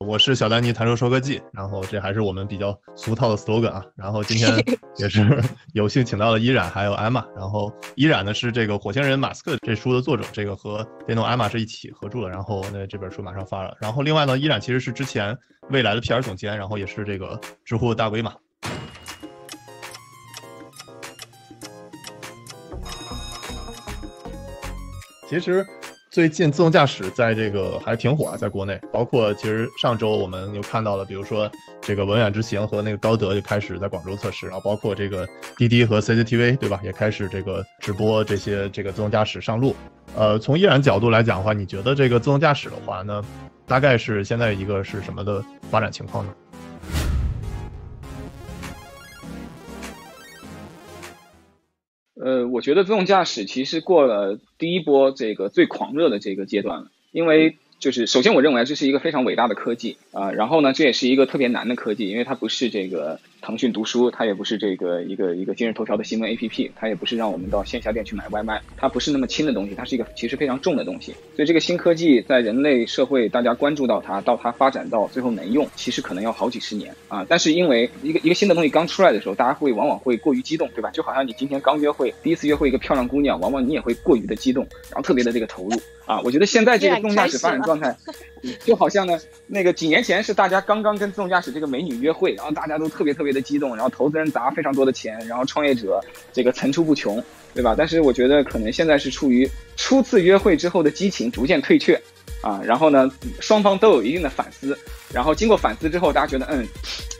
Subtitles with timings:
[0.00, 3.84] 我是小丹尼，谈说说科技，然后这还是我们比较俗套的 slogan 啊。
[3.94, 4.50] 然后今天
[4.96, 5.20] 也是
[5.74, 7.24] 有幸请到了依然还有艾玛。
[7.36, 12.30] 然后依然呢是这个火星人马斯克这书的作者，这个和电动艾玛是一起合著的。
[12.30, 13.76] 然后那这本书马上发了。
[13.80, 15.36] 然后另外呢，依然其实是之前
[15.68, 18.34] 未来的 PR 总监，然后也是这个知乎的大 V 嘛。
[25.28, 25.64] 其实。
[26.10, 31.48] 最近自动驾驶在这个还挺火啊，在国内，包括其实上周我们又看到了，比如说
[31.82, 35.28] 这个文远之行和那个高德就开始在广州测试，然后包括这个
[35.58, 39.76] 滴滴和 CCTV 对吧，也开始这个直播这些这个自动驾驶上路。
[40.16, 43.22] 呃，从依然角度来讲的话，你觉得这个自动驾驶的话呢，
[43.66, 46.32] 大概是现在一个是什么的发展情况呢？
[52.28, 57.56] 呃，我觉得自动驾驶其实过了第一波这个最狂热的这个阶段了，因为。
[57.80, 60.32] 就是首先，我认为这是一个非常伟大的科技啊。
[60.32, 71.12] 然后呢，这也是一个特别难的科技，因为它不是这个腾讯读书，它也不是这个一个一个今日头条的新闻 APP，它也不是让我们到线下店去买外卖，它不是那么轻的东西，它是一个其实非常重的东西。
[71.36, 77.24] 所以这个新科技在人类社会大家关注到它，到它发展到最后能用，其实可能要好几十年啊。
[77.28, 80.90] 但是因为一个一个新的东西刚出来的时候，大家会往往会过于激动，对吧？
[80.90, 85.80] 就好像你今天刚约会，第一次约会一个漂亮姑娘，往往你也会过于的激动，然后特别的这个投入。
[86.06, 87.94] 啊，我觉得现在这个自动驾驶发展状态，
[88.64, 96.00] 就好像呢，那个几年前是大家刚刚跟自动驾驶这个美女约会，然后大家都特别特别特别的激动，然后投资人砸非常多的钱，然后创业者
[96.32, 97.74] 这个层出不穷，对吧？
[97.76, 102.00] 但是我觉得可能现在是处于初次约会之后的激情逐渐退却，
[102.40, 104.78] 啊，然后呢，双方都有一定的反思，
[105.12, 106.66] 然后经过反思之后，大家觉得嗯，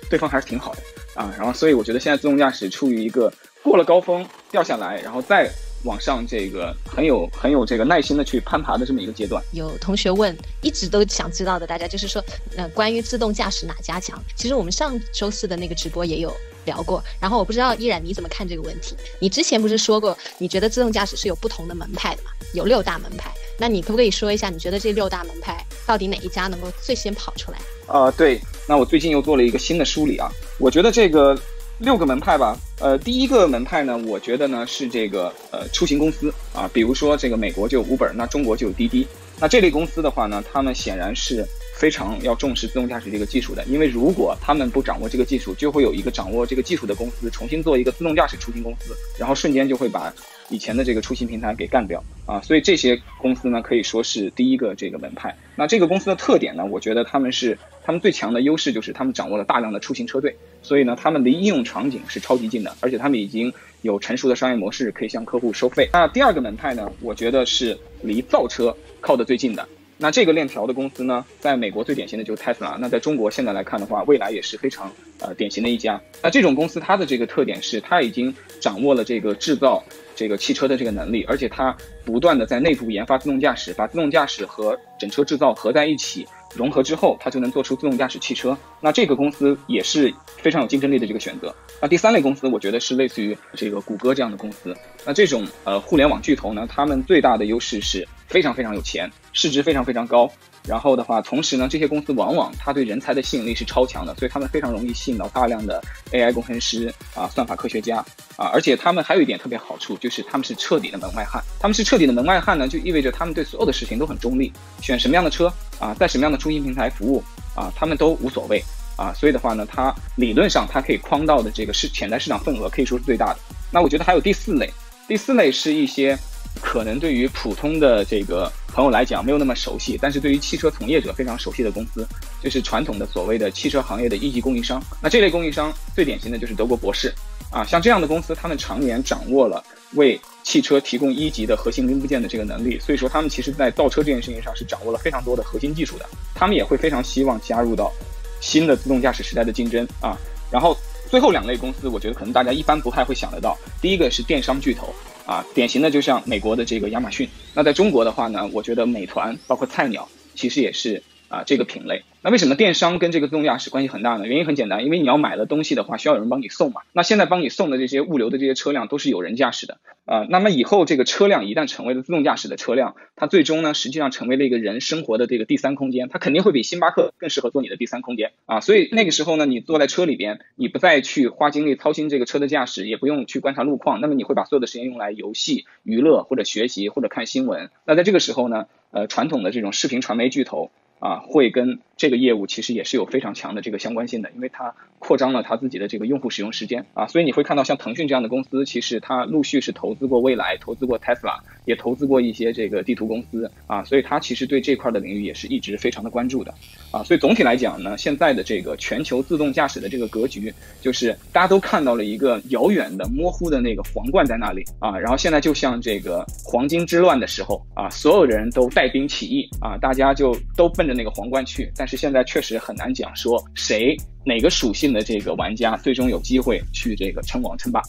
[0.09, 0.81] 对方还是挺好的，
[1.15, 3.31] 啊，然后所以我觉得现在自动驾驶处于一个
[3.63, 5.51] 过了高峰掉下来，然后再。
[5.85, 9.43] 往上这个很有很有这个耐心的去攀爬的这么一个阶段。
[9.53, 12.23] 有同学问，一直都想知道的，大家就是说，
[12.57, 14.21] 呃，关于自动驾驶哪家强？
[14.37, 17.03] 其实我们上周四的那个直播也有聊过。
[17.21, 18.97] 然后我不知道依然你怎么看这个问题？
[19.21, 22.31] 你之前不是说过，你觉得自动驾驶是有不同的门派的嘛？
[22.55, 23.33] 有六大门派。
[23.59, 27.59] 那你可不可以说一下，你觉得这六大门派到底哪一家能够最先跑出来？
[27.87, 28.41] 啊，对。
[28.69, 31.39] 那我最近又做了一个新的梳理啊，我觉得这个。
[31.79, 39.07] 六个门派吧，呃，第一个门派呢，我觉得呢是这个呃出行公司啊，比如说这个美国就有 Uber，那中国就有滴滴，
[39.39, 41.47] 那这类公司的话呢，他们显然是
[41.79, 50.13] 非常要重视自动驾驶这个技术的，因为如果他们不掌握这个技术，就会有一个掌握这个技术的公司重新做一个自动驾驶出行公司，然后瞬间就会把
[50.49, 55.37] 以前的这个出行平台给干掉啊，所以这些公司呢可以说是第一个这个门派。
[55.55, 57.57] 那这个公司的特点呢，我觉得他们是。
[57.89, 63.51] 他们最强的优势就是他们掌握了大量的出行车队，所以呢，他们离应用场景是超级近的，而且他们已经
[63.81, 65.89] 有成熟的商业模式可以向客户收费。
[65.91, 69.67] 那第二个门派呢，我觉得是离造车靠得最近的。
[70.01, 72.77] 那这个链条的公司呢，在美国最典型的就是 Tesla。
[72.79, 76.01] 那在中国现在来看的话，未来也是非常呃典型的一家。
[76.23, 79.83] 那这种公司它的这个特点是，它已经掌握了这个制造
[80.15, 86.27] 这个汽车的这个能力，而且它不断的在内部研发自动驾驶，把自动驾驶和整车制造合在一起。
[86.55, 88.57] 融合之后，它就能做出自动驾驶汽车。
[88.81, 91.55] 那这个公司也是非常有竞争力的这个选择。
[91.79, 94.75] 那第三类公司，我觉得是类似于这个谷歌这样的公司。
[95.05, 100.31] 那这种呃互联网巨头呢，他们最大的优势是非常非常有钱，市值非常非常高。
[100.67, 108.05] 然后的话，同时呢，这些公司往往它对人才的吸引力是超强的，所以他们非常容易吸引到大量的 AI 工程师啊、算法科学家
[108.37, 111.43] 啊，而且他们还有一点特别好处，就是他们是彻底的门外汉。
[111.59, 114.53] 他们是彻底的门外汉呢，就意味着他们对所有的事情都很中立，
[114.83, 115.51] 选什么样的车
[115.81, 117.25] 啊，在什么样的出行平台服务
[117.57, 118.63] 啊，他们都无所谓
[118.99, 119.11] 啊。
[119.15, 123.39] 所以的话呢，它理论上它可以框到的这个市潜在市场份额可以说是最大的。
[123.73, 124.71] 那我觉得还有第四类，
[125.07, 126.19] 第四类是一些。
[126.59, 132.07] 可能对于普通的这个朋友来讲没有那么熟悉，但是对于汽车从业者非常熟悉的公司，
[132.43, 134.83] 就是传统的所谓的汽车行业的一级供应商。
[135.03, 137.13] 那这类供应商最典型的就是德国博世
[137.51, 139.63] 啊，像这样的公司，他们常年掌握了
[139.95, 146.07] 为汽车提供一级的核心零部件的这个能力，所以说他们其实在造车这件事情上是掌握了非常多的核心技术的。
[146.35, 147.93] 他们也会非常希望加入到
[148.41, 150.17] 新的自动驾驶时代的竞争啊。
[150.51, 150.77] 然后
[151.11, 154.95] 最后两类公司，我觉得可能大家一般不太会想得到，第一个是电商巨头。
[155.29, 157.29] 啊，典型的就像美国的这个亚马逊。
[157.55, 162.05] 那在中国的话呢，我觉得美团包括菜鸟，其实也是啊这个品类。
[162.21, 164.27] 那为什么电商跟这个自动驾驶关系很大呢？
[164.27, 166.81] 原因很简单，因为你要买了东西的话，需要有人帮你送嘛。
[166.93, 170.27] 那现在帮你送的这些物流的这些车辆都是有人驾驶的啊。
[170.29, 178.61] 那么以后这个车辆一旦成为了自动驾驶的车辆，它最终呢，实际上成为了一个人生活的这个第三空间，它肯定会比星巴克更适合做你的第三空间啊。
[178.61, 187.71] 所以那个时候呢，你坐在车里边，你不再去花精力操心这个车的驾驶，也不用去观察路况，那么你会把所有的时间用来游戏、娱乐或者学习或者看新闻。
[187.85, 190.73] 那在这个时候呢，呃，传统的这种视频传媒巨头。
[190.99, 206.53] 啊，会跟这个业务其实也是有非常强的这个相关性的，因为它扩张了它自己的这个用户使用时间啊，所以你会看到像腾讯这样的公司，其实它陆续是投资过蔚来，投资过 Tesla，也投资过一些这个地图公司啊，所以它其实对这块的领域也是一直非常的关注的
[206.91, 220.89] 啊，所以总体来讲呢，现在的这个全球自动驾驶的这个格局，就是大家都看到了一个遥远的模糊的那个皇冠在那里啊，然后现在就像这个黄金之乱的时候啊，所有人都带兵起义啊，大家就都奔。
[220.89, 227.81] 着那个皇冠去，但是现在确实很难讲说谁哪个属性的这个玩家最终有机会去这个称王称霸。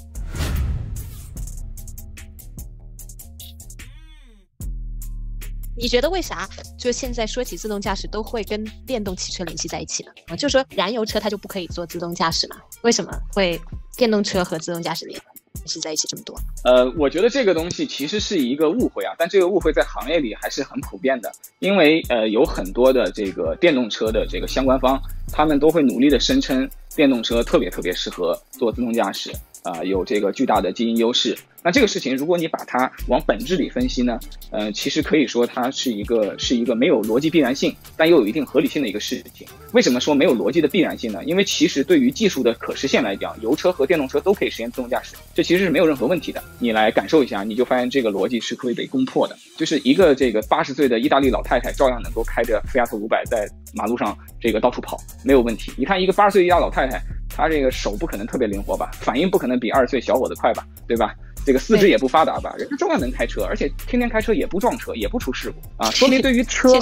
[5.81, 10.11] 你觉得为啥就现在说起自动驾驶都会跟电动汽车联系在一起呢？
[10.27, 12.57] 啊，就说燃油车它就不可以做自动驾驶嘛？
[12.81, 13.59] 为什么会
[13.95, 15.21] 电动车和自动驾驶联？
[15.69, 24.99] 是在一起这么多，呃，我觉得这个东西其实是一个误会啊，但这个误会在行业里还是很普遍的，因为呃有很多的这个电动车的这个相关方，
[25.31, 29.31] 他们都会努力的声称电动车特别特别适合做自动驾驶。
[29.63, 31.37] 啊，有这个巨大的基因优势。
[31.61, 34.17] 那这个事情，如果你把它往本质里分析呢，
[34.49, 39.45] 呃，其实可以说它是一个是一个没有逻辑必然性，但又有一定合理性的一个事情。
[39.73, 41.21] 为什么说没有逻辑的必然性呢？
[41.25, 46.41] 因为其实对于技术的可实现来讲，油车和电动车都可以实现自动驾驶，这其实是没有任何问题的。
[46.59, 49.37] 你来感受一下，你就发现这个逻辑是可以被攻破的。
[49.57, 55.73] 就是一个这个八十岁的意大利老太太，照样能够开着菲亚特五百在马路上这个到处跑，没有问题。
[55.75, 61.13] 你看一个八十岁意大利老太太，她这个手不可能特别灵活吧，反应不可能比二十岁小伙子快吧，对吧？
[61.45, 66.73] 这个四肢也不发达吧，人家照样能开车，而且天天开车也不撞车，也不出事故啊， 说明对于车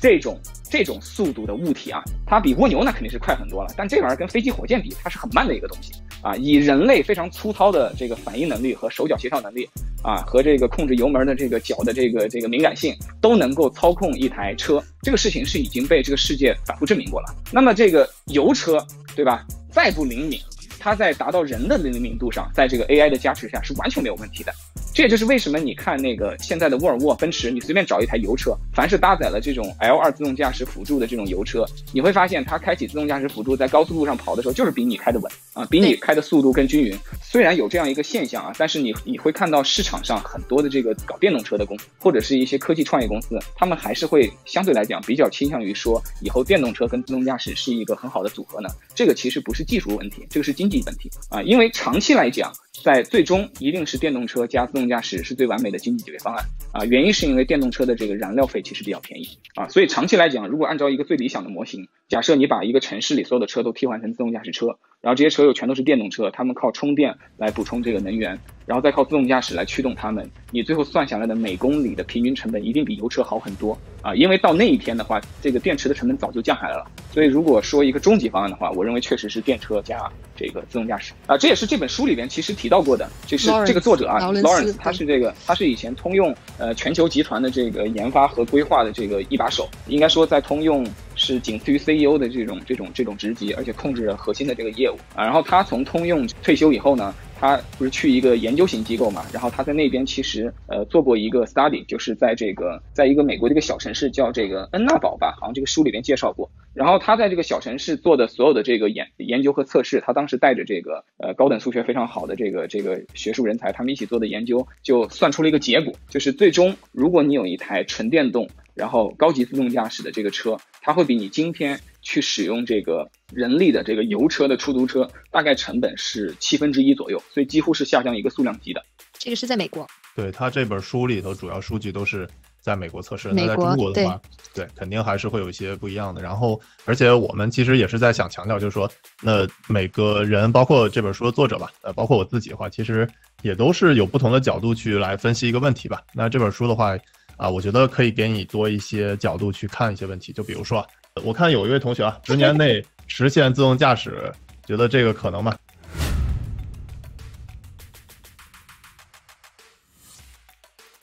[0.00, 0.38] 这种
[0.70, 3.74] 这种速度的物体啊，它比蜗牛那肯定是快很多了。
[3.76, 5.92] 但这玩意儿跟飞机、火箭比，它是很慢的一个东西
[6.22, 6.34] 啊。
[6.36, 9.68] 以人类非常粗糙的这个反应能力和手脚协调能力
[10.02, 17.34] 啊，和这个控制油门的这个脚的这个这个敏感性，都能够操控一台车，这个事情是已经被这个世界反复证明过了。
[17.50, 18.78] 那么这个油车，
[19.16, 19.44] 对吧？
[19.70, 20.47] 再不灵敏。
[20.78, 24.52] 它在达到人的灵敏度上，在这个 AI 的加持下是完全没有问题的。
[24.94, 36.96] 这也就是为什么你看那个现在的沃尔沃、奔驰，你随便找一台油车，凡是搭载了这种 L2 自动驾驶辅助的这种油车，你会发现它开启自动驾驶辅助在高速路上跑的时候，就是比你开的稳啊，比你开的速度更均匀。
[37.22, 48.68] 虽然有这样一个现象啊，但是你你会看到市场上很多的这个搞电动车的公司，或者是一些科技创业公司，他们还是会相对来讲比较倾向于说，以后电动车跟自动驾驶是一个很好的组合呢。
[48.96, 52.52] 这个其实不是技术问题，这个是经经济问题啊，因为长期来讲。
[52.82, 56.84] 在最终一定是电动车加自动驾驶是最完美的经济解决方案啊！
[56.84, 64.78] 原因是因为电动车的这个燃料费其实比较便宜啊，所以长期来讲，如果按照一个最理想的模型，假设你把一个城市里所有的车都替换成自动驾驶车。
[65.00, 68.36] 然后这些车又全都是电动车，他们靠充电来补充这个能源，
[68.66, 70.28] 然后再靠自动驾驶来驱动它们。
[70.50, 74.12] 你最后算下来的每公里的平均成本一定比油车好很多啊！
[74.16, 76.84] 因为到那一天的话，这个电池的成本早就降下来了。
[77.12, 80.00] 所以如果说一个终极方案的话，我认为确实是电车加
[80.34, 81.38] 这个自动驾驶啊。
[81.38, 90.86] 这也是这本书里边其实提到过的，就是这个作者啊，Lawrence，他是这个他是以前通用呃全球集团的这个研发和规划的这个一把手，应该说在通用。
[91.20, 95.24] 是仅次于 CEO 的这种这种这种职级，而且控制着核心的这个业务啊。
[95.24, 99.24] 然后他从通用退休以后呢，他不是去一个研究型机构嘛？
[99.32, 106.50] 然后他在那边其实呃做过一个 study，就是在这个在一个美国的一个小城市叫这个恩纳堡吧，好像这个书里边介绍过。
[106.74, 118.48] 然后他在这个小城市做的所有的这个研研究和测试，他当时带着这个呃高等数学非常好的这个这个学术人才，他们一起做的研究，就算出了一个结果，就是最终如果你有一台纯电动。
[118.74, 128.82] 然后高级自动驾驶的这个车，它会比你今天去使用这个人力的这个油车的出租车，大概成本是七分之一左右，所以几乎是下降一个数量级的。
[129.18, 129.86] 这个是在美国。
[130.14, 132.28] 对他这本书里头主要数据都是
[132.60, 134.20] 在美国测试，那在中国的话，
[134.54, 136.22] 对，肯定还是会有一些不一样的。
[136.22, 138.90] 然后，而且我们其实也是在想强调，就是说，
[139.22, 143.08] 那每个人，包括这本书的作者吧，呃，包括我自己的话，其实
[143.42, 146.02] 也都是有不同的角度去来分析一个问题吧。
[146.14, 146.96] 那这本书的话。
[147.36, 150.84] 啊，我觉得可以给你多一些角度去看一些问题，就比如说，
[151.22, 154.32] 我看有一位同学啊，十年内实现自动驾驶，
[154.64, 155.56] 觉得这个可能吗？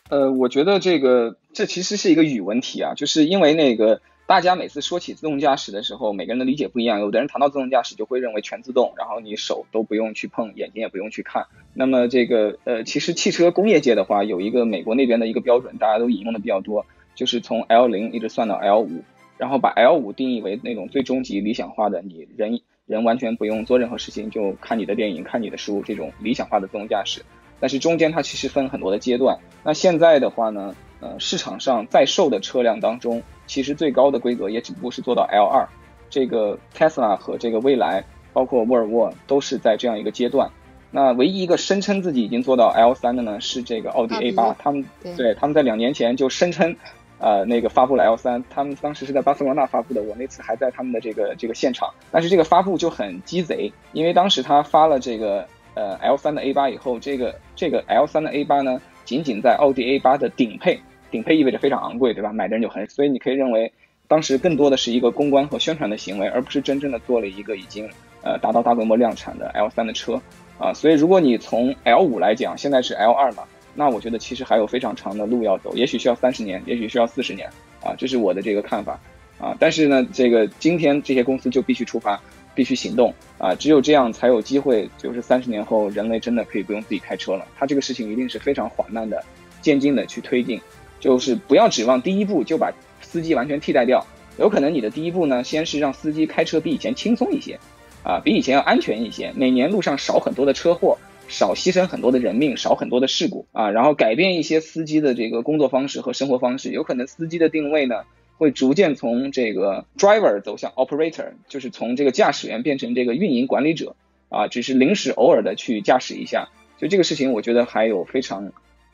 [0.08, 7.00] 呃，我觉得这个这其实是一个语文题啊，就是因为那个大家每次说起自动驾驶的时候，每个人的理解不一样。
[7.00, 11.48] 有的人谈到自动驾驶就会认为全自动，然后你手都不用去碰，眼睛也不用去看。
[11.74, 16.86] 那么这个呃，其实汽车工业界的话，有一个美国那边的一个标准，大家都引用的比较多，
[17.16, 19.04] 就是从 L 零一直算到 L 五，
[19.38, 27.22] 然后把 L 五定义为那种最终极理想化的，你人人完全不用做任何事情，就看你的电影、看你的书这种理想化的自动驾驶。
[27.60, 29.38] 但是中间它其实分很多的阶段。
[29.64, 33.22] 那现在的话呢，呃，市场上在售的车辆当中。
[33.48, 35.70] 其实最高的规格也只不过是做到 L 二，
[36.10, 40.50] 这个 Tesla 和这个蔚来，包括沃尔沃都是在这样一个阶段。
[40.90, 44.84] 那唯一一个声称自己已经做到 L 三的呢，是这个奥迪 A 八，他们
[45.16, 46.76] 对他们在两年前就声称，
[47.20, 51.90] 呃，那个发布了 L 三，他们当时是在巴塞罗那发布的，我那次还在他们的这个这个现场。
[52.12, 60.80] 但是这个发布就很鸡贼，因为当时他发了这个呃 L 三的 A 八以后，这个这个 L 三的 A 八呢，仅仅在奥迪 A 八的顶配。
[61.12, 62.34] 顶配意味着非常昂贵，对吧？
[62.34, 63.72] 买的人就很，所以你可以认为，
[64.06, 67.90] 当时更多的是一个公关和宣传的行为，而不是真正的做了一个已经
[68.22, 70.20] 呃达到大规模量产的 L 三的车
[70.60, 70.74] 啊。
[70.74, 73.44] 所以如果你从 L 五来讲，现在是 L 二嘛，
[73.76, 77.48] 那我觉得其实还有非常长的路要走，也许需要三十年，也许需要四十年
[77.84, 79.00] 啊，这是我的这个看法
[79.38, 79.56] 啊。
[79.60, 82.20] 但是呢，这个今天这些公司就必须出发，
[82.56, 87.46] 必须行动啊，只有这样才有机会，就是三十年后人类真的可以不用自己开车了。
[87.58, 89.24] 它这个事情一定是非常缓慢的、
[89.62, 90.60] 渐进的去推进。
[90.98, 94.04] 就是不要指望第一步就把司机完全替代掉，
[94.40, 97.60] 有可能你的第一步呢，先是让司机开车比以前轻松一些，
[98.04, 108.04] 啊，比以前要安全一些，每年路上少很多的车祸，少牺牲很多的人命，少很多的事故啊，然后改变一些司机的这个工作方式和生活方式，有可能司机的定位呢，
[108.38, 113.96] 会逐渐从这个 driver 走向 operator，就是从这个驾驶员变成这个运营管理者，
[114.30, 118.52] 啊，只是临时偶尔的去驾驶一下，就这个事情，我觉得还有非常。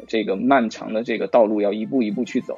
[0.07, 2.57] 这个漫长的这个道路要一步一步去走。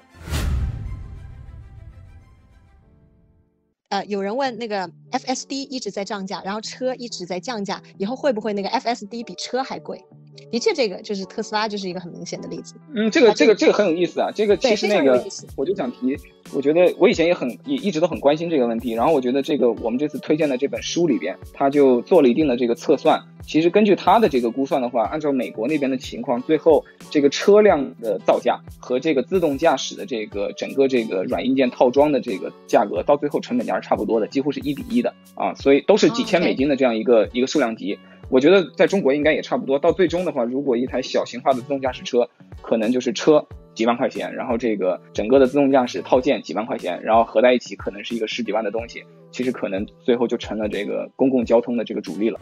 [3.94, 10.04] 呃，有人问那个 FSD 一直在涨价，然后车一直在降价，以后会不会那个 FSD 比车还贵？
[10.52, 12.76] 的确，这个就是特斯拉就是一个很明显的例子。
[12.94, 14.30] 嗯，这个这个这个很有意思啊。
[14.34, 15.24] 这个其实那个
[15.56, 16.18] 我就想提，
[16.54, 18.94] 我觉得我以前也很也一直都很关心这个问题。
[18.94, 23.20] 然后我觉得这个我们这次推荐的这本书里边，他就做了一定的这个测算。
[23.46, 35.54] 其实根据他的这个估算的话，按照美国那边的情况，最后这个车辆的造价和这个自动驾驶的这个整个这个软硬件套装的这个价格，到最后成本价是差不多的，几乎是一比一的啊。
[35.56, 37.98] 所以都是几千美金的这样一个一个数量级。
[38.34, 39.78] 我觉得在中国应该也差不多。
[39.78, 42.28] 到最终的话，如果一台小型化的自动驾驶车，
[42.64, 49.04] 可能就是车几万块钱，然后这个整个的自动驾驶套件几万块钱，然后合在一起可能是一个十几万的东西。
[49.32, 52.40] 其实可能最后就成了这个公共交通的这个主力了。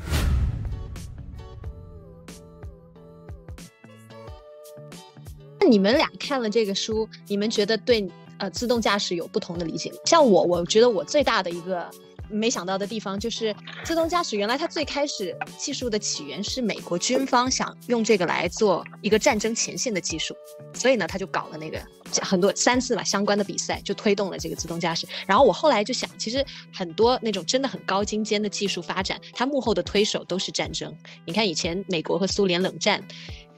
[5.59, 9.91] 那你们俩看了这个书，你们觉得对呃自动驾驶有不同的理解？
[10.05, 11.85] 像我，我觉得我最大的一个。
[12.31, 20.35] 没想到的地方就是自动驾驶，原来它最开始技术的起源是美国军方想用这个来做一个战争前线的技术，
[20.73, 21.79] 所以呢，他就搞了那个
[22.21, 25.05] 很多三次吧相关的比赛，就推动了这个自动驾驶。
[25.27, 30.95] 然后我后来就想，其实很多那种真的很高精尖的技术发展，它幕后的推手都是战争。
[31.25, 33.03] 你看以前美国和苏联冷战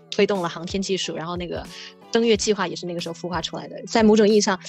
[0.10, 1.66] 推动了航天技术，然后那个
[2.12, 3.82] 登月计划也是那个时候孵化出来的。
[3.88, 4.60] 在某种意义上，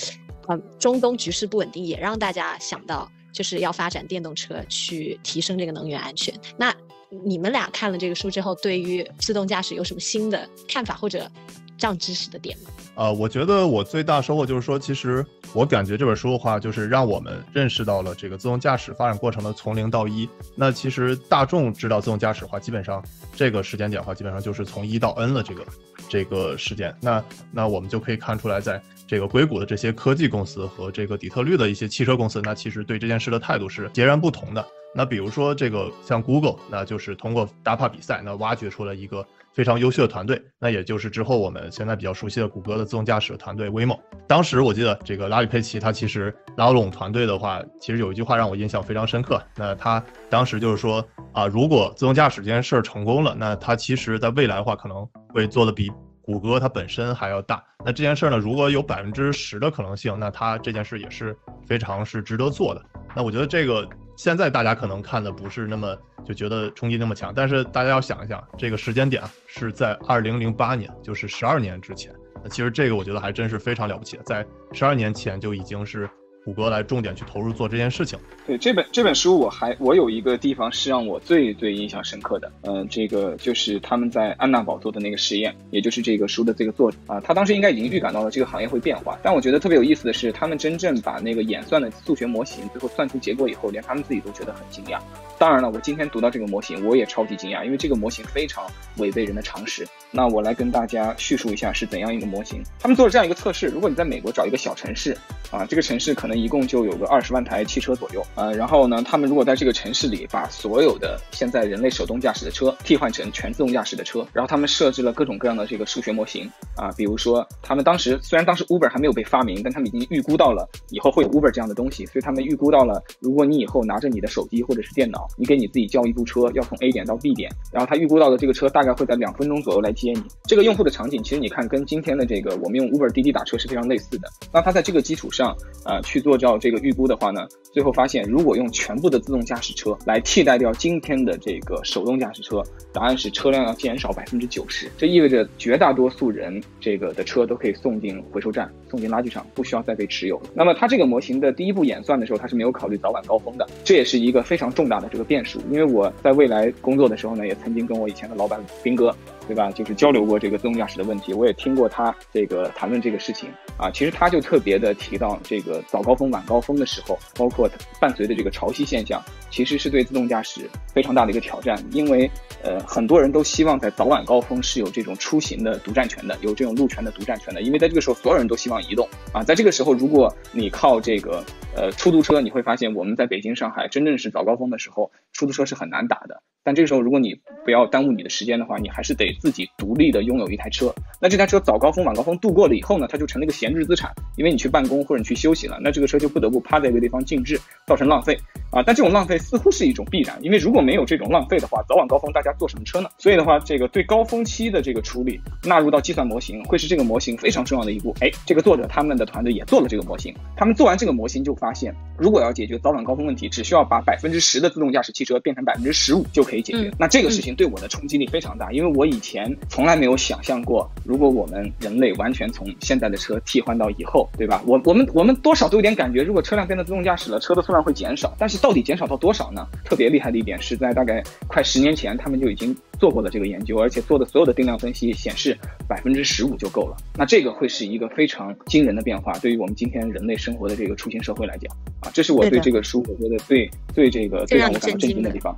[0.49, 3.11] 嗯，中东局势不稳定也让大家想到。
[3.35, 6.33] 就是要发展电动车去提升这个能源安全。
[6.57, 6.75] 那
[7.11, 11.31] 你们俩看了这个书之后，对于自动驾驶有什么新的看法或者
[11.77, 12.71] 长知识的点吗？
[12.97, 20.29] 呃，我觉得我最大收获就是说，其实我感觉这本书的话，就是让我们认识到了这个自动驾驶发展过程的从零到一。
[20.55, 25.67] 那其实大众知道自动驾驶的话，基本上这个时间点的话，基本上就是从一到 N 了这个
[26.09, 26.97] 这个时间。
[27.01, 34.65] 那那我们就可以看出来，在这个硅谷的这些科技公司和这个底特律的一些汽车公司，那其实对这件事的态度是截然不同的。
[34.97, 43.99] 那比如说这个像 Google，那就是通过 DAPA 比赛，那挖掘出了一个非常优秀的团队，那也就是之后我们现在比较熟悉的谷歌的自动驾驶团队 Waymo。
[44.29, 49.43] 当时我记得这个拉里佩奇他其实拉拢团队的话，其实有一句话让我印象非常深刻。
[49.57, 55.91] 那他当时就是说啊，如果自动驾驶这件事儿成功了，那他其实在未来的话可能会做的比。
[56.25, 62.83] 谷歌它本身还要大，那这件事呢，如果有百分之十的可能性，那它这件事也是非常是值得做的。
[63.15, 72.11] 那我觉得这个现在大家可能看的不是那么就觉得冲击那么强，但是大家要想一想，这个时间点是在二零零八年，就是十二年之前。
[72.43, 76.09] 那其实这个我觉得还真是非常了不起的，在十二年前就已经是
[76.45, 78.19] 谷歌来重点去投入做这件事情。
[78.47, 89.19] 对这本这本书，我还我有一个地方是让我最最印象深刻的，嗯，这个就是他们在安娜堡做的那个实验，也就是这个书的这个作者啊，他当时应该已经预感到了这个行业会变化。
[89.23, 94.99] 但我觉得特别有意思的是，他们真正把那个演算的数学模型最后算出结果以后，连他们自己都觉得很惊讶。
[95.39, 98.65] 当然了，我今天读到这个模型，我也超级惊讶，因为这个模型非常
[98.99, 99.87] 违背人的常识。
[100.11, 102.63] 那我来跟大家叙述一下是怎样一个模型。
[102.79, 105.17] 他们做了这样一个测试：如果你在美国找一个小城市，
[105.51, 130.23] 啊，这个城市可能一共就有个二十万台汽车左右，呃，然后呢，他们如果在这个城市里把所有的现在人类手动驾驶的车替换成全自动驾驶的车，然后他们设置了各种各样的这个数学模型，啊，比如说他们当时虽然当时 Uber 还没有被发明，但他们已经预估到了以后会有 Uber 这样的东西，所以他们预估到了，如果你以后拿着你的手机或者是电脑，你给你自己叫一部车要从 A 点到 B 点，然后他预估到的这个车大概会在两分钟左右来接你。
[130.45, 134.29] 这个用户的场景其实你看跟今天的这个我们用 Uber 滴滴打车是非常类似的。
[134.53, 142.63] 那他在这个基础上，呃，去做照这个预估的话呢，最后发现如果用全部的自动驾驶车来替代掉今天的这个手动驾驶车，
[142.93, 144.91] 答案是车辆要减少百分之九十。
[144.97, 150.41] 这意味着绝大多数人这个的车都可以送进回收站、送进垃圾场，不需要再被持有。
[150.55, 155.61] 那么它这个模型的第一步演算的时候，它是没有考虑早晚高峰的，这也是一个非常重大的这个变数。
[155.71, 159.15] 因为我在未来工作的时候呢，也曾经跟我以前的老板斌哥。
[159.47, 159.71] 对吧？
[159.71, 163.91] 就是交流过这个自动驾驶的问题，我也听过他这个谈论这个事情啊。
[163.91, 167.69] 其实他就特别的提到，这个早高峰、晚高峰的时候，包括
[168.01, 171.83] 伴随的这个潮汐现象，其实是对自动驾驶非常大的一个挑战。
[171.93, 172.31] 因为
[172.63, 177.63] 呃，很多人都希望在早晚高峰是有这种出行的独占权的，有这种路权的独占权的。
[177.63, 179.43] 因为在这个时候，所有人都希望移动啊。
[179.43, 181.45] 在这个时候，如果你靠这个
[181.77, 186.43] 呃出租车，你会发现我们在北京、上海真正是早高峰的时候，出租车是很难打的。
[186.65, 190.93] 但这个时候，如果你不要耽误你的时间的话，你还是得自己独立的拥有一台车。
[191.21, 198.35] 那这台车早高峰、晚高峰度过了以后呢，它就成了一个闲置资产，因为你去办公或者你去休息了，那这个车就不得不趴在一个地方静置，造成浪费
[198.71, 198.83] 啊。
[198.83, 203.09] 但这种浪费似乎是一种必然，因为如果没有这种浪费的话，早晚高峰大家坐什么车呢？
[203.19, 208.15] 所以的话，这个对高峰期的这个处理纳入到计算模型，会是这个模型非常重要的一步。
[208.21, 216.91] 哎，这个作者他们的团队也做了这个模型，他们做完这个模型就发现，如果要解决早晚高峰问题，只需要把百分之十的自动驾驶汽车变成百分之十五就可以解决。
[216.99, 217.35] 那这个。
[217.35, 224.63] 事情对我的冲击力非常大，因为我以前从来没有想象过，如果我们人类完全从现在的车替换到以后，对吧？
[224.65, 229.67] 我我们我们多少都有点感觉，如果车辆变得自动驾驶了，车的数量会减少，但是到底减少到多少呢？
[229.85, 235.59] 特别厉害的一点是在大概快十年前，他们就已经做过了这个研究，而且做的所有的定量分析显示
[235.89, 236.97] 百分之十五就够了。
[237.19, 245.53] 那这个会是一个非常惊人的变化，对于我们今天人类生活的这个出行社会来讲啊，这是我对这个书我觉得最最这个最让我感到震惊的地方。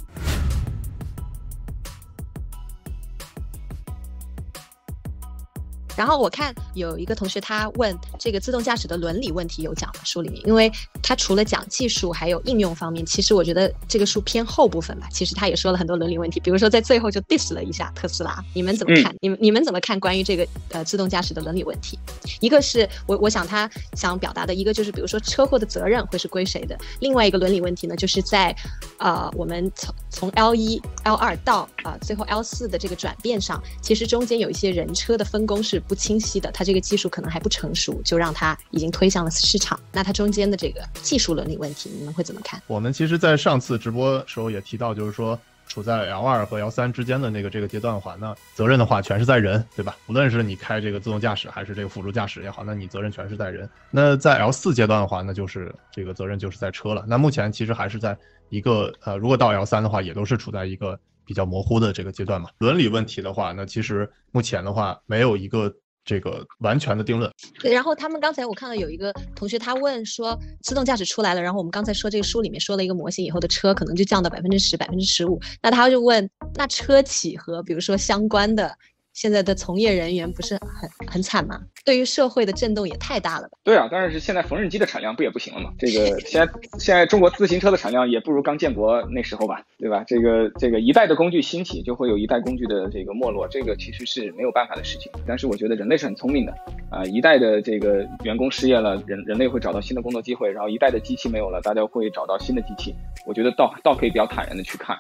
[5.96, 10.70] 然后我看有一个同学他问这个自动驾驶的伦理问题有讲吗书里面，因为
[11.02, 19.14] 他除了讲技术还有应用方面，其实我觉得这个书偏后部分吧，其实他也说了很多伦理问题，比如说在最后就 diss 了一下特斯拉，你们怎么看？
[19.22, 21.98] 你们你们怎么看关于这个呃自动驾驶的伦理问题？
[22.40, 26.76] 一个是我我想他想表达的一个就是比如说车祸的责任会是归谁的？
[27.00, 28.54] 另外一个伦理问题呢，就是在
[28.98, 35.82] 呃我们从从 L 一 L 二到啊最后 L 四的这个转变上，其实中间有一些人车的分工是。
[35.86, 39.78] 不清晰的，它这个技术可能还不成熟，就让它已经推向了市场。
[39.92, 42.60] 那它中间的这个技术伦理问题，你们会怎么看？
[42.66, 49.96] 我们其实，在上次直播时候也提到，就是说，处在 L 二和 L 三之间的那个这个阶段的话，那责任的话全是在人，对吧？
[50.06, 53.68] 无论是你开这个自动驾驶还是这个辅助驾驶也好，那你责任全是在人。
[53.90, 57.04] 那在 L 四阶段的话，那就是这个责任就是在车了。
[57.06, 58.16] 那目前其实还是在
[58.48, 60.98] 一个呃，如果到 L 三的话，也都是处在一个。
[61.26, 65.70] 比较模糊的这个阶段嘛，伦理问题的话，那其实目前的话没有一个
[66.04, 67.30] 这个完全的定论。
[67.58, 78.78] 对，然后他们刚才我看到有一个同学他问说，自动驾驶出来了，然后我们刚才说这个书里面说了一个模型以后的车可能就降到百分之十、百分之十五，那他就问，那车企和比如说相关的。
[79.16, 81.58] 现在的从业人员不是很很惨吗？
[81.86, 83.56] 对于社会的震动也太大了吧？
[83.64, 85.72] 对啊，但是现在缝纫机的产量不也不行了吗？
[85.78, 90.04] 这个现在现在中国自行车的产量也不如刚建国那时候吧，对吧？
[90.06, 95.10] 这个这个一代的工具兴起，就会有一代工具的这个没落，这个其实是没有办法的事情。
[95.26, 96.52] 但是我觉得人类是很聪明的
[96.90, 102.94] 啊，一代的这个员工失业了，人人类会找到新的工作机会，然后一代的机器没有了，大家会找到新的机器。
[103.24, 104.94] 我觉得倒倒可以比较坦然的去看。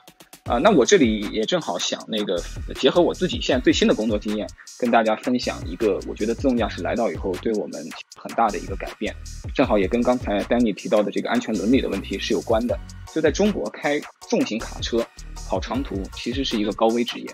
[0.46, 2.40] 啊，那我这里也正好想那个
[2.76, 9.12] 结合我自己现在最新的工作经验，跟大家分享一个我觉得自动驾驶来到以后对我们很大的一个改变，
[9.52, 12.78] 正好也跟刚才丹尼提到的这个安全伦理的问题是有关的。
[13.12, 15.04] 就在中国开重型卡车
[15.48, 17.26] 跑长途其实是一个高危职业，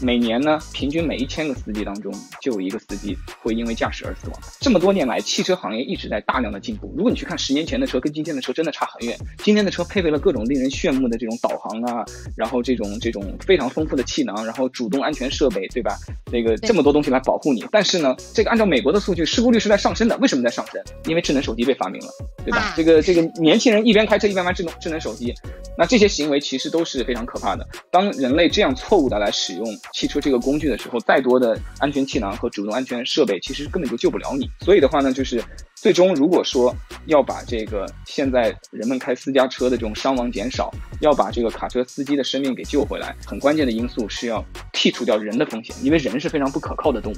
[0.00, 4.40] 每年呢，平均每一千个司机当中就有一个司机会因为驾驶而死亡。
[4.60, 6.92] 这么多年来，汽车行业一直在大量的进步。
[6.96, 9.18] 如果你去看十年前的车跟今天的车，真的差很远。
[9.38, 12.04] 今天的车配备了各种令人炫目的这种导航啊，
[12.36, 15.96] 然后这种这种非常丰富的气囊，然后主动安全设备，对吧？
[16.30, 17.64] 这个这么多东西来保护你。
[17.70, 20.16] 但是呢，这个按照美国的数据，事故率是在上升的。
[20.18, 20.82] 为什么在上升？
[21.06, 22.08] 因为智能手机被发明了，
[22.44, 22.72] 对吧？
[22.76, 25.34] 这个这个年轻人一边开车一边玩智能智能手机，
[25.76, 27.66] 那这些行为其实都是非常可怕的。
[27.90, 34.48] 当人类这样错误的来使用汽车这个工具的时候，再多的安全气囊和主动安全设备，其实根本就救不了你。
[34.60, 35.42] 所以的话呢，就是
[35.84, 44.42] 最终如果说要把这个现在人们开私家车的这种伤亡减少，要把这个卡车司机的生命给救回来，很关键的因素是要
[44.72, 47.16] 剔除掉人的风险，因为人是非常不可靠的动物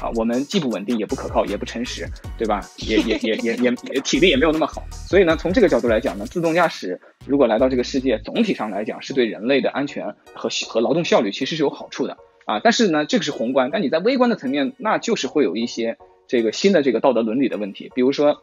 [0.00, 2.60] 啊，我们既不稳定，也不可靠，也不诚实，对吧？
[2.78, 4.82] 也也也也也也体力也没有那么好。
[4.90, 12.16] 所以呢，从这个角度来讲呢，自动驾驶如果来到这个世界，总体上来讲是对人类的安全和和劳动效率其实是有好处的。
[12.46, 15.98] 啊，但是呢，这个是宏观，但你在微观的层面，那就是会有一些
[16.28, 17.90] 这个新的这个道德伦理的问题。
[17.96, 18.40] 比如说，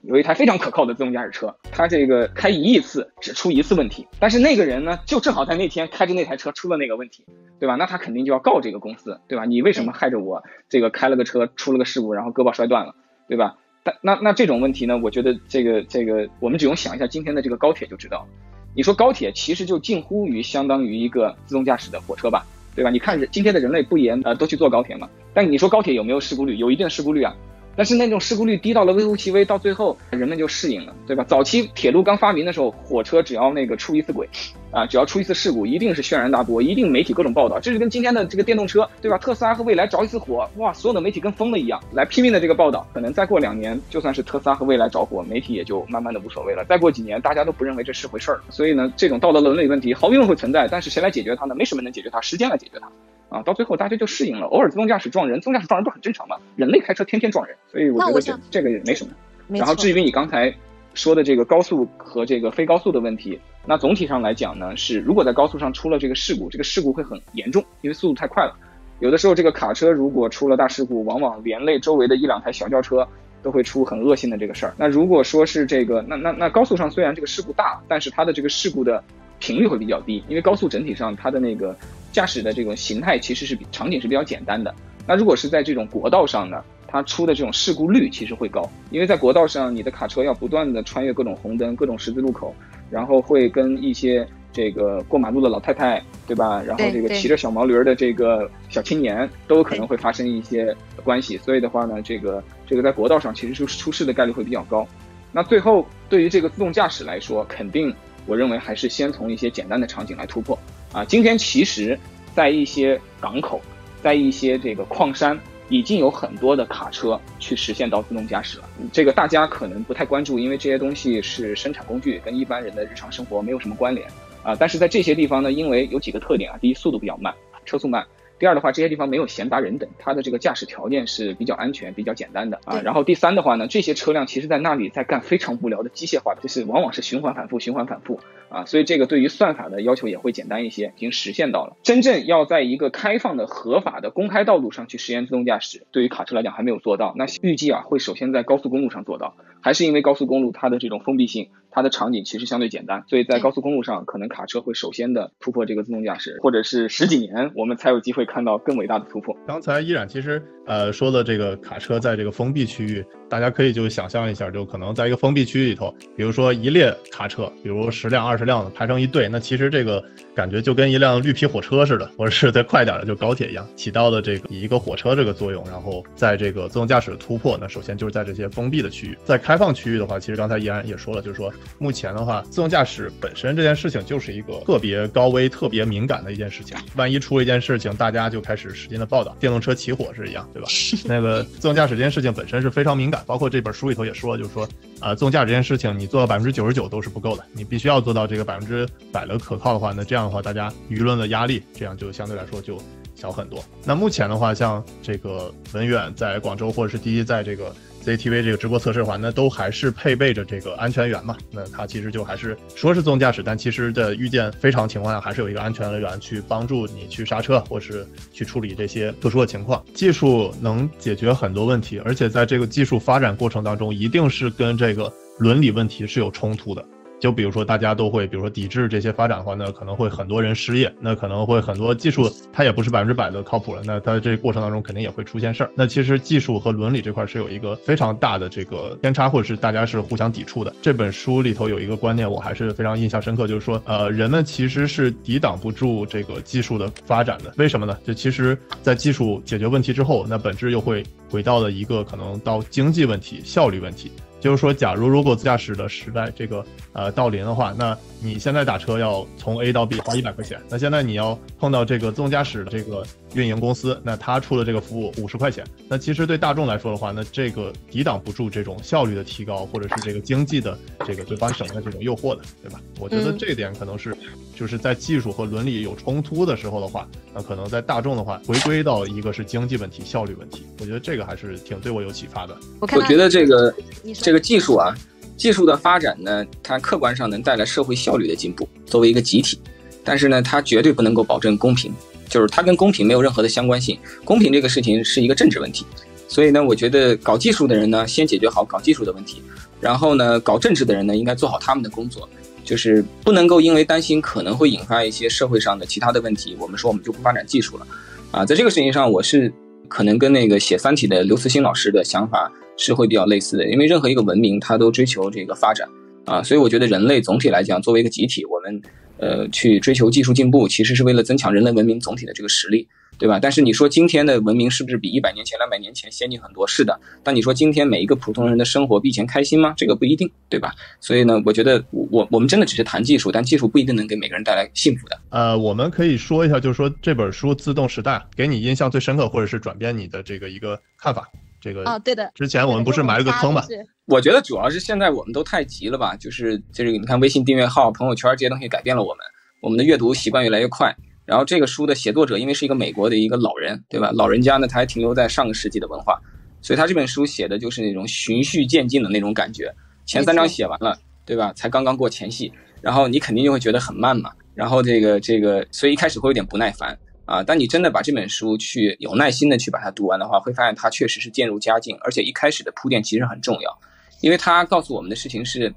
[0.00, 7.24] 有一台非常可靠的自动驾驶车，它这个开一亿次只出一次问题，但是那个人呢，就正好在那天开着那台车出了那个问题，
[7.58, 7.74] 对吧？
[7.74, 9.44] 那他肯定就要告这个公司，对吧？
[9.44, 12.94] 你为什么害着我这个开了个车出了个事故，然后胳膊摔断了，
[13.28, 13.56] 对吧？
[13.82, 18.26] 但那那这种问题呢，我觉得这个这个我们只用想一下今天的这个高铁就知道，
[18.74, 22.46] 你说高铁其实就近乎于相当于一个自动驾驶的火车吧。
[22.74, 22.90] 对吧？
[22.90, 25.08] 你看，今天的人类不言呃都去坐高铁嘛？
[25.32, 26.56] 但你说高铁有没有事故率？
[26.56, 27.34] 有一定的事故率啊。
[27.76, 31.24] 但是那种事故率低到了微乎其微，到最后人们就适应了，对吧？
[31.26, 34.28] 早期铁路刚发明的时候，火车只要那个出一次轨，
[34.70, 37.58] 啊，只要出一次事故，一定是轩然大波，一定媒体各种报道。
[37.58, 39.18] 这就跟今天的这个电动车，对吧？
[39.18, 42.86] 特斯拉和蔚来着一次火，哇，所有的媒体跟疯了一样，来拼命的这个报道。
[42.92, 46.64] 可能再过两年，就算是特斯拉和蔚来着火，媒体也就慢慢的无所谓了。
[46.66, 48.40] 再过几年，大家都不认为这是回事儿。
[48.50, 51.54] 所以呢，这种道德伦理问题毫无疑问会存在，但是谁来解决它呢？
[51.54, 52.88] 没什么能解决它，时间来解决它。
[53.34, 56.36] 啊，到最后大家就适应了，偶尔自动驾驶撞人，自动驾驶撞人不很正常吗？
[56.54, 59.10] 人类开车天天撞人，所以我觉得这这个也没什么。
[59.48, 60.54] 然后至于你刚才
[60.94, 68.56] 说的这个高速和这个非高速的问题，那总体上来讲呢，是如果在高速上出了这个事故，这个事故会很严重，因为速度太快了。
[69.00, 73.04] 有的时候这个卡车如果出了大事故，往往连累周围的一两台小轿车，
[73.42, 74.74] 都会出很恶性的这个事儿。
[74.78, 79.02] 那如果说是这个，那那那高速上虽然这个事故大，但是它的这个事故的
[79.40, 81.76] 频率会比较低，因为高速整体上它的那个。
[82.14, 84.72] 驾驶的这种形态其实是比场景是比较简单的。
[85.06, 92.54] 那如果是在这种国道上呢，它出的这种事故率其实会高，因为在国道上，你的卡车要不断的穿越各种红灯、各种十字路口，
[92.88, 96.62] 然后会跟一些这个过马路的老太太，对吧？
[96.62, 101.36] 然后这个骑着小毛驴的这个小青年都有可能会发生一些关系。
[101.38, 104.86] 所以的话呢，这个这个在国道上其实是出事的概率会比较高。
[105.32, 107.92] 那最后对于这个自动驾驶来说，肯定
[108.26, 110.58] 我认为还是先从一些简单的场景来突破。
[110.92, 111.98] 啊，今天其实，
[112.34, 113.60] 在一些港口，
[114.02, 118.68] 在一些这个矿山，已经有很多的卡车去实现到自动驾驶了。
[118.92, 124.06] 这个大家可能不太关注，因为这些东西是生产工具，跟一般人的日常生活没有什么关联
[124.42, 124.54] 啊。
[124.54, 127.34] 但是在这些地方呢，因为有几个特点啊，第一，速度比较慢，
[127.64, 128.06] 车速慢。
[128.38, 132.80] 第二的话，这些地方没有闲杂人等，它的这个驾驶条件是比较安全、比较简单的啊。
[132.82, 138.64] 然后第三的话呢，这些车辆其实在那里在干非常无聊的机械化的，就是往往是循环反复、循环反复啊。
[138.64, 141.76] 所以这个对于算法的要求也会简单一些，已经实现到了。
[141.82, 147.14] 真正要在一个开放的、合法的公开道路上去实验自动驾驶，对于卡车来讲还没有做到。
[147.16, 151.50] 那预计啊，会首先在高速公路上做到，还是因为高速公路它的这种封闭性。
[151.74, 159.36] 它的场景其实相对简单，所以在高速公路上，可能卡车会首先的突破这个自动驾驶，或者是十几年，我们才有机会看到更伟大的突破。
[159.44, 170.00] 刚才依然其实呃说的这个卡车在这个封闭区域，大家可以就想象一下，就可能在一个封闭区域里头，比如说一列卡车，比如十辆、二十辆的排成一队，那其实这个
[170.32, 175.64] 感觉就跟一辆绿皮火车似的，或者是再快点的就高铁一样，起到的这个以一个火车这个作用。
[175.64, 181.52] 然后在这个自动驾驶的突破，那首先就是在这些封闭的区域，在开放区域的话，其实刚才依然也说了，就是说。
[181.78, 186.76] 目前的话，自动驾驶本身这件事情就是一个特别高危、特别敏感的一件事情。
[186.96, 190.68] 万一出了一件事情，大家就开始使劲的报道，电动车起火是一样，对吧？
[191.04, 194.68] 那个自动驾驶这件事情本身是非常敏感，包括这本书里头也说，就是说，
[195.00, 202.80] 呃，自动驾驶这件事情，你做到百分之九十九都是不够的，你必须要做到这个百分之百的可靠的话，那这样的话，大家舆论的压力这样就相对来说就
[203.14, 203.64] 小很多。
[203.84, 207.74] 那目前的话，像这个文远在广州，或者是滴滴在这个。
[208.04, 211.36] C T V 这个直播测试环呢，都还是配备着这个安全员嘛？
[211.50, 219.82] 那它其实就还是说是自动驾驶，但其实的遇见非常情况下，还是有一个安全员去帮助你去刹车，或是去处理这些特殊的情况。
[219.94, 226.84] 技术能解决很多问题，而且在这个技术发展过程当中，一定是跟这个伦理问题是有冲突的。
[227.20, 235.70] 就比如说大家都会，比如说抵制这些发展的话，那可能会很多人失业，那可能会很多技术它也不是百分之百的靠谱了，那它这过程当中肯定也会出现事儿。
[235.74, 240.74] 那其实技术和伦理这块是有一个非常大的这个偏差，或者是大家是互相抵触的。
[240.82, 247.54] 这本书里头有一个观念，我还是非常印象深刻，就是说，呃，人们其实是抵挡不住这个技术的发展的。
[247.56, 247.98] 为什么呢？
[248.04, 254.10] 就其实，在技术解决问题之后，那本质又会回到了一个可能到经济问题、效率问题。
[254.44, 263.02] 就是说，假如如果自驾驶的时代这个呃到临的话，那你现在打车要从 A 到 B 花一百块钱，那现在你要碰到这个自动驾驶的这个
[263.34, 272.80] 运营公司，那他出的这个服务五十块钱，那其实对大众来说的话，那这个抵挡不住这种效率的提高，或者是这个经济的这个就帮省的这种诱惑的，对吧？
[272.98, 274.16] 我觉得这一点可能是
[274.56, 282.56] 就是在技术和伦理有冲突的时候的话，那可能在大众的话回归到一个是经济问题、效率问题，我觉得这个还是挺对我有启发的。
[282.80, 283.74] 我看我觉得这个
[284.14, 284.94] 这个个技术啊，
[285.36, 289.58] 技术的发展呢，它客观上能带来社会效率的进步，作为一个集体，
[290.04, 291.92] 但是呢，它绝对不能够保证公平，
[292.28, 293.98] 就是它跟公平没有任何的相关性。
[294.24, 295.84] 公平这个事情是一个政治问题，
[296.28, 299.42] 所以呢，我觉得搞技术的人呢，先解决好搞技术的问题，
[299.80, 302.28] 然后呢，搞政治的人呢，应该做好他们的工作，
[302.64, 307.86] 就是不能够因为担心可能会引发一些社会上的其他的问题，我们说我们就不发展技术了，
[308.30, 309.52] 啊，在这个事情上，我是
[309.88, 315.86] 可能跟那个写《三体》的刘慈欣老师的想法是会比较类似的，因为任何一个文明它都追求这个发展
[316.24, 318.80] 啊，所以我觉得人类总体来讲，作为一个集体，我们
[319.18, 322.86] 呃去追求技术进步，其实是为了增强人类文明总体的这个实力，
[323.18, 323.38] 对吧？
[323.40, 326.66] 但是你说今天的文明是不是比一百年前、两百年前先进很多？
[326.66, 326.98] 是的。
[327.22, 329.72] 但你说今天每一个普通人的生活比以前开心吗？
[329.76, 330.74] 这个不一定，对吧？
[331.00, 335.18] 所以呢，我觉得我我们真的只是谈技术，但技术不一定能给每个人带来幸福的。
[335.30, 341.28] 呃，我们可以说一下，就是说这本书《自动时代》给你印象最深刻，或者是转变你的这个一个看法。
[341.64, 343.62] 这个啊，对的，之前我们不是埋了个坑嘛？
[344.04, 349.24] 我觉得主要是现在我们都太急了吧，就是就是你看微信订阅号、朋友圈这些东西改变了我们，
[349.62, 350.94] 我们的阅读习惯越来越快。
[351.24, 354.10] 然后这个书的写作者因为是一个美国的一个老人，对吧？
[354.12, 356.20] 老人家呢，他还停留在上个世纪的文化，
[356.60, 359.74] 所以他这本书写的就是那种循序渐进的那种感觉。
[360.04, 361.50] 前三章写完了，对吧？
[361.54, 364.30] 才刚刚过前戏，然后你肯定就会觉得很慢嘛。
[364.54, 366.94] 然后这个这个，所以一开始会有点不耐烦。
[367.26, 373.78] 啊，当你真的把这本书去有耐心的去把它读完的话，会发现它确实是渐入佳境，而且一开始的铺垫其实很重要，
[374.20, 375.74] 因为它告诉我们的事情是，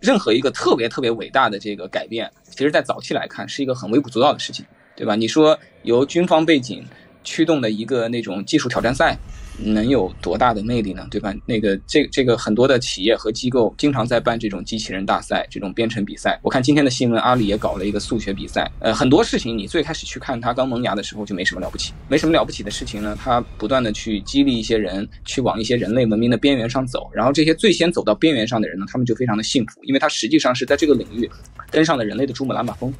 [0.00, 4.64] 任何一个特别特别伟大的这个改变，其实在早期来看是一个很微不足道的事情，
[4.96, 5.14] 对吧？
[5.14, 6.84] 你说由军方背景
[7.22, 9.16] 驱动的一个那种技术挑战赛。
[9.58, 11.06] 能有多大的魅力呢？
[11.10, 11.34] 对吧？
[11.46, 16.38] 那个这这个很多的企业和机构经常在办这种机器人大赛、这种编程比赛。
[16.42, 18.70] 我看今天的新闻，阿里也搞了一个数学比赛。
[18.80, 23.16] 呃，很多事情你最开始去看它刚萌芽的时候就没什么了不起，没什么了不起的事情呢。
[23.20, 31.30] 它不断的去激励一些人去往一些人类文明的边缘上走，然后这些最先走到边缘上的人呢，他们就非常的幸福，因为他实际上是在这个领域
[31.70, 32.92] 登上了人类的珠穆朗玛峰。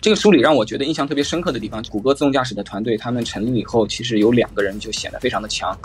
[0.00, 5.76] 这个书里让我觉得印象特别深刻的地方，谷歌自动驾驶的团队他们成立以后，其实有两个人就显得非常的强。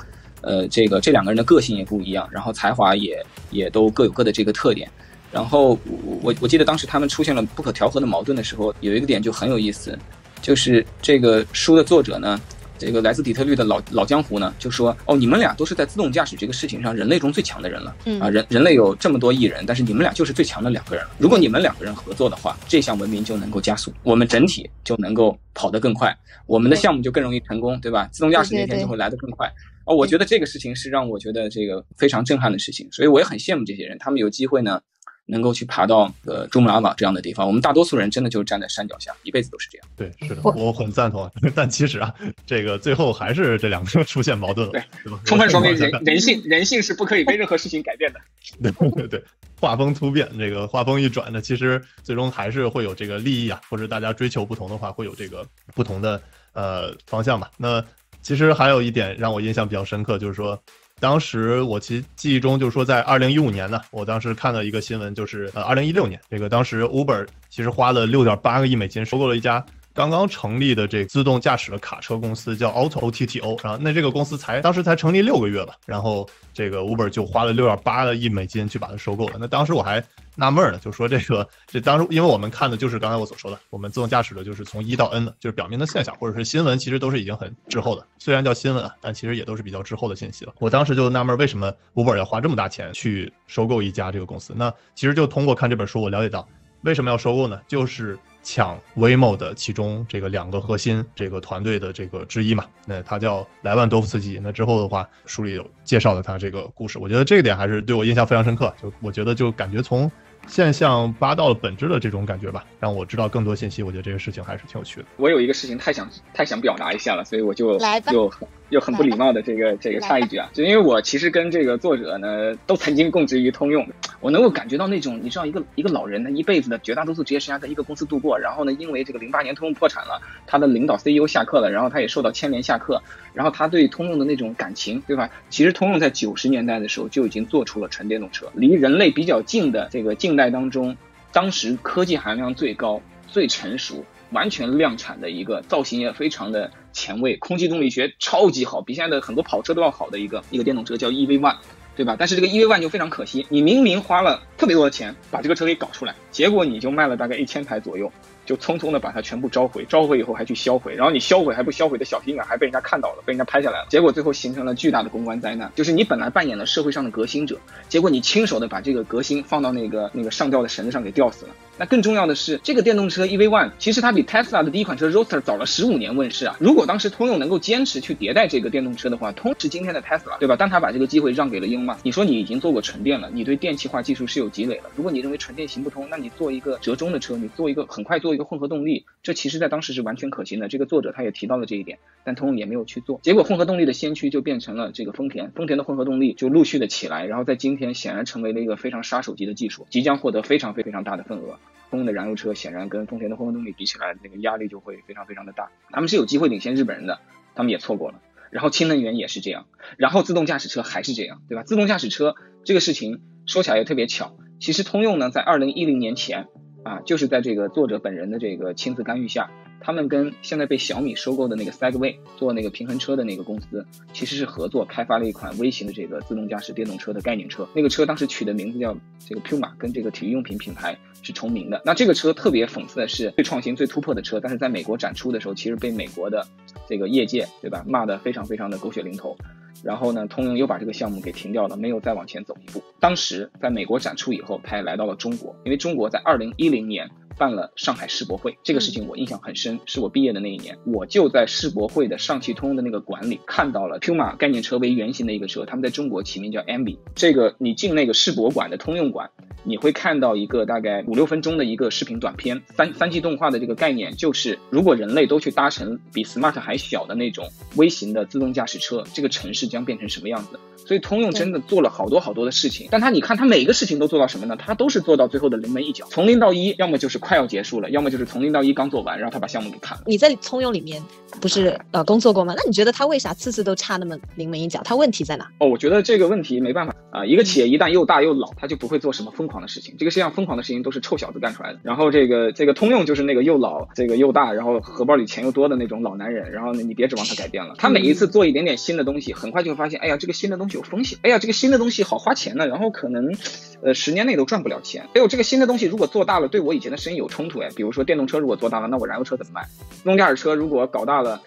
[0.41, 4.89] 呃，这个这两个人的个性也不一样，然后才华也也都各有各的这个特点。
[5.31, 5.79] 然后
[6.21, 9.97] 我我记得当时他们出现了不可调和的矛盾的时候，有一个点就很有意思，
[10.41, 12.39] 就是这个书的作者呢，
[12.85, 17.95] 这个来自底特律的老老江湖呢，就说哦，你们俩都是在自动驾驶这个事情上人类中最强的人了。
[18.05, 21.11] 嗯啊，人人类有这么多亿人，但是你们俩就是最强的两个人了。
[21.17, 26.15] 如果你们两个人合作的话，这项文明就能够加速，我们整体就能够跑得更快，
[26.45, 28.07] 我们的项目就更容易成功，对吧？
[28.11, 29.51] 自动驾驶那天就会来得更快。
[29.85, 34.81] 哦，我觉得这个事情是让我觉得这个非常震撼的事情，所以我也很羡慕这些人，他们有机会呢，
[35.25, 37.45] 能够去爬到呃珠穆朗玛这样的地方。
[37.47, 39.87] 我们大多数人真的就是站在山脚下，一辈子都是这样。
[39.95, 41.29] 对，是的，我很赞同。
[41.55, 42.13] 但其实啊，
[42.45, 44.83] 这个最后还是这两个出现矛盾了，对，
[45.25, 48.19] 充分说明 人人性人性是不可以被任何事情改变的。
[48.61, 49.23] 对对对，
[49.59, 56.21] 画风突变，这个画风一转呢，其实最终还是会有这个利益啊，或者大家追求不同的话，会有这个不同的
[56.53, 57.51] 呃方向吧。
[57.57, 57.83] 那。
[58.21, 60.57] 其实还有一点让我印象比较深刻，就是说，
[60.99, 69.63] 当时我其记忆中就是说，在二零一五年呢，我当时看到一个新闻，就是呃，二零一六年，这个当时 Uber 其实花了六点八个亿美金收购了一家。
[69.93, 79.35] 刚刚成立的这自动驾驶的卡车公司叫 Auto O T T O，然后那这个公司才当时才成立六个月吧，然后这个 Uber 就花了六点八个亿美金去把它收购了。
[79.39, 80.03] 那当时我还
[80.35, 88.03] 纳闷呢，就说这个这当时因为我们看的就是刚才我所说的，我们自动驾驶的就是从一到 N 的，就是表面的现象或者是新闻，其实都是已经很滞后的。
[88.17, 90.53] 虽然叫新闻啊，但其实也都是比较滞后的信息了。
[90.57, 94.53] 我当时就纳闷，为什么 Uber 要花这么大钱去收购一家这个公司？
[94.57, 96.47] 那其实就通过看这本书，我了解到
[96.81, 97.61] 为什么要收购呢？
[97.67, 98.17] 就是。
[98.43, 104.39] 抢 Waymo 的其中这个两个核心这个团队的这个之一嘛，那他叫莱万多夫斯基。
[104.43, 108.71] 那之后的话，书里有介绍了他这个故事，我觉得这一点还是对我印象非常深刻。
[108.81, 110.11] 就我觉得就感觉从
[110.45, 113.81] 现象扒到了本质的这种感觉吧，让我知道更多信息。
[113.81, 115.05] 我觉得这个事情还是挺有趣的。
[115.15, 118.29] 我有一个事情太想太想表达一下了，所以我就来吧就
[118.69, 123.87] 又很不礼貌的这个这个插一句啊，就因为我其实跟这个作者呢都曾经供职于通用，
[124.19, 133.01] 我能够感觉到那种你知道一个一个老人他一辈子的绝大多数职业生涯在一个公司度过，然后呢因为这个零八年通用破产了，他的领导 CEO 下课了，然后他也受到牵连下课，
[133.33, 135.29] 然后他对通用的那种感情，对吧？
[135.49, 140.97] 其实通用在九十年代的时候就已经做出了纯电动车，离人类比较近的这个近代当中，
[141.31, 144.03] 当时科技含量最高、最成熟。
[144.31, 151.57] 完全量产的一个造型也非常的前卫，空气动力学超级好，比现在的很多跑车都要好的一个一个电动车叫 EV One，
[151.95, 152.15] 对吧？
[152.17, 158.11] 但是这个 EV One 就非常可惜，你明明花了特别多的钱把这个车给搞出来，结果你就卖了大概一千台左右，
[158.45, 171.51] 就匆匆的把它全部召回，召回以后还去销毁，然后你销毁还不销毁的小心眼，还被人家看到了，被人家拍下来了，结果最后形成了巨大的公关灾难，就是你本来扮演了社会上的革新者，结果你亲手的把这个革新放到那个那个上吊的绳子上给吊死了。
[171.75, 176.55] 那更重要的是，这个电动车 EV One 其实它比 Tesla 的第一款车 Roadster 早了十五年问世啊。
[176.59, 180.55] 如果当时通用能够坚持去迭代这个电动车的话，通是今天的 Tesla，对吧？
[180.57, 181.97] 但他把这个机会让给了英曼。
[182.03, 184.83] 你说你已经做过纯电了，你对电气化技术是有积累了。
[184.95, 190.67] 如果你认为纯电行不通，那你做一个折中的车，你做一个很快做一个混合动力，这其实在当时是完全可行的。
[190.67, 193.19] 这个作者他也提到了这一点，但通用也没有去做。
[193.23, 201.59] 结果混合动力的先驱就变成了这个丰田，丰田的混合动力就陆续的起来，然后在今天显然成为了一个非常杀手级的技术，即将获得非常非常大的份额。
[201.89, 205.69] 通用的燃油车显然跟丰田的混合动力比起来，那个压力就会非常非常的大。
[205.91, 207.19] 他们是有机会领先日本人的，
[207.53, 208.19] 他们也错过了。
[208.49, 209.65] 然后氢能源也是这样，
[209.97, 211.63] 然后自动驾驶车还是这样，对吧？
[211.63, 216.47] 自动驾驶车这个事情说起来也特别巧，其实通用呢在二零一零年前
[216.83, 219.49] 啊，就是在这个作者本人的这个亲自干预下。
[219.85, 227.67] 他们跟现在被小米收购的那个 Segway 做那个平衡车的那个公司，其实是合作开发了一款微型的这个自动驾驶电动车的概念车。
[227.73, 231.81] 那个车当时取的名字叫这个 Puma，跟这个体育用品品牌是重名的。
[231.83, 236.47] 那这个车特别讽刺的是，最创新、最突破的车，但是在美国展出的时候，其实被美国的
[236.87, 239.35] 这个业界，对吧，骂得非常非常的狗血淋头。
[239.83, 242.83] 然后呢，通用又把这个项目给停掉了，没有再往前走一步。
[242.99, 247.09] 当时在美国展出以后，他也来到了中国，因为中国在二零一零年。
[247.37, 256.97] 办了上海世博会，这个事情我印象很深，是我毕业的那一年，我就在世博会的上汽通用的那个馆里看到了 Puma 概念车为原型的一个车，他们在中国起名叫 Ambi。
[257.15, 259.29] 这个你进那个世博馆的通用馆，
[259.63, 270.59] 你会看到一个大概五六分钟的一个视频短片，三三 G 动画的这个概念就是，如果人类都去搭乘比 Smart 还小的那种微型的自动驾驶车，这个城市将变成什么样子？
[270.85, 274.57] 所以通用真的做了好多好多的事情，但他你看他每一个事情都做到什么呢？
[274.57, 280.03] 他都是做到最后的临门一脚，从零到一，要么就是快要结束了，要么就是从零到一刚做完，然后他把项目给砍了。
[280.05, 281.01] 你在通用里面
[281.39, 282.53] 不是呃工作过吗？
[282.57, 284.81] 那你觉得他为啥次次都差那么临门一脚？
[284.83, 285.49] 他问题在哪？
[285.59, 287.25] 哦，我觉得这个问题没办法啊。
[287.25, 289.95] 一个企业一旦又大又老，他就不会做什么疯狂的事情。
[289.97, 291.79] 这个世界上疯狂的事情都是臭小子干出来的。
[291.83, 296.51] 然后这个这个通用就是那个又老这个又大，然后荷包里钱又多的那种老男人。
[296.51, 297.75] 然后呢，你别指望他改变了。
[297.77, 301.17] 他每一次做一点点新的东西，很快就会发现，哎呀，这个新的东西有风险。
[301.21, 303.33] 哎呀，这个新的东西好花钱呢，然后可能，
[303.81, 305.03] 呃，十年内都赚不了钱。
[305.15, 307.69] 哎呦，这个新的东西如果做大了，对我以前的生有冲突哎。
[307.75, 309.67] 比如说电动车如果做大了，那我燃油车怎么卖？
[309.91, 311.41] 自动驾驶车如果搞大了，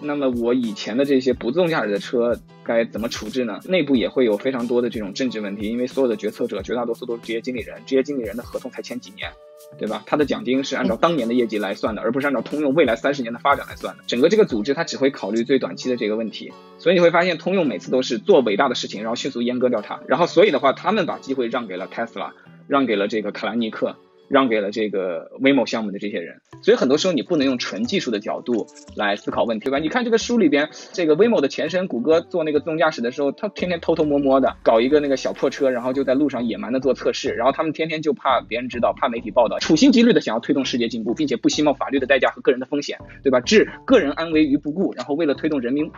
[0.00, 3.60] 那么我以前的这些不自动驾驶的车该怎么处置呢？
[3.64, 9.30] 内部也会有非常多的这种政治问题，因为所有的决策者绝大多数都是职业经理人，职业经理人的合同才签几年。
[9.78, 10.02] 对吧？
[10.04, 14.02] 他的奖金是按照当年的业绩来算的，而不是按照通用未来三十年的发展来算的。
[14.04, 16.52] 整个这个组织，它只会考虑最短期的这个问题。
[16.78, 20.00] 所以你会发现，通用每次都是做伟大的事情，然后迅速阉割掉它。
[20.08, 22.32] 然后，所以的话，他们把机会让给了 Tesla，
[22.66, 23.94] 让给了这个卡兰尼克。
[24.30, 29.78] 让给了这个 Waymo 项目的这些人，所以很多时候你不能用纯技术的角度来思考问题，对吧？
[29.80, 43.40] 你看这个书里边，这个 Waymo 的前身谷歌做那个自动驾驶的时候，他天天偷偷摸摸的搞一个那个小破车，然后就在路上野蛮的做测试，然后他们天天就怕别人知道，怕媒体报道，处心积虑的想要推动世界进步，并且不惜冒法律的代价和个人的风险，对吧？
[43.40, 45.90] 置个人安危于不顾，然后为了推动人民、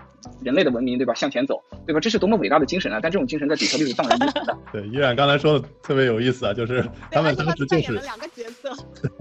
[0.42, 1.12] 人类的文明，对吧？
[1.12, 2.00] 向前走，对吧？
[2.00, 2.98] 这是多么伟大的精神啊！
[3.02, 4.56] 但这种精神在底特律是荡然无存的。
[4.72, 8.72] 对，依然刚才说的特别有意思啊，就是他们当时就是两个角色。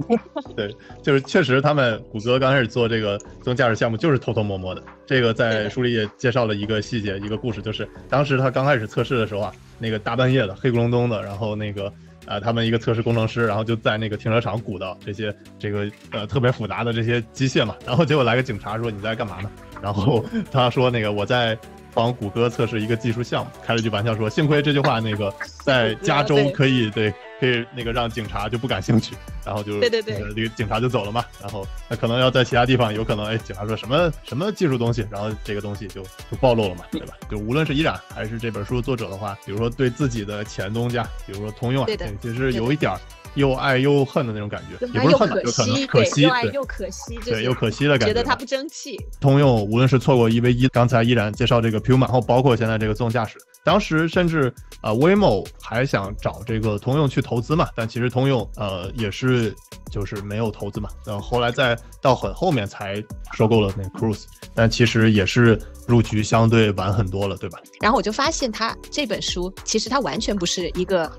[0.56, 4.82] 对，就是确实，他们谷歌刚开始做这个自动驾驶项目，就是偷偷摸摸的。
[5.06, 11.92] 这个在书里也介绍了一个细节，一个故事，就是当时他刚开始测试的时候啊，那个大半夜的，黑咕隆咚的，然后那个
[12.26, 19.52] 啊，他们一个测试工程师，然后就在那个停车场鼓捣这些这个呃特别复杂的这些机械嘛，然后结果来个警察说你在干嘛呢？
[19.82, 21.58] 然后他说那个我在。
[21.94, 25.30] 帮谷歌测试一个技术项目，开了句玩笑说：“幸亏这句话那个
[25.66, 31.26] 在 加州可以对，可以那个让警察就不感兴趣，然后就对对对，那个警察就走了嘛。
[31.42, 37.16] 然后那可能要在其他地方，有可能哎，警察说什么什么技术东西，然后这个东西就就暴露了嘛，对吧？
[37.32, 41.90] 就无论是依然还是这本书作者的话，比如说对自己的前东家，比如说通用啊，
[42.22, 42.96] 其实有一点
[43.36, 49.00] 又爱又恨的那种感觉，也不是又恨吧，可就可能惜，可惜，对，又爱又可惜，对，又可惜的感觉觉得他不争气。
[49.20, 59.56] 通用无论是错过一 v 一，刚才依然介绍这个 Puma，后包括现在这个自动驾驶，当时甚至呃 Waymo 还想找这个通用去投资嘛，但其实通用呃也是
[59.90, 63.02] 就是没有投资嘛，然后后来再到很后面才
[63.34, 64.24] 收购了那个 Cruise，
[64.54, 67.60] 但其实也是入局相对晚很多了，对吧？
[67.80, 71.10] 然后我就发现他这本书其实它完全不是一个。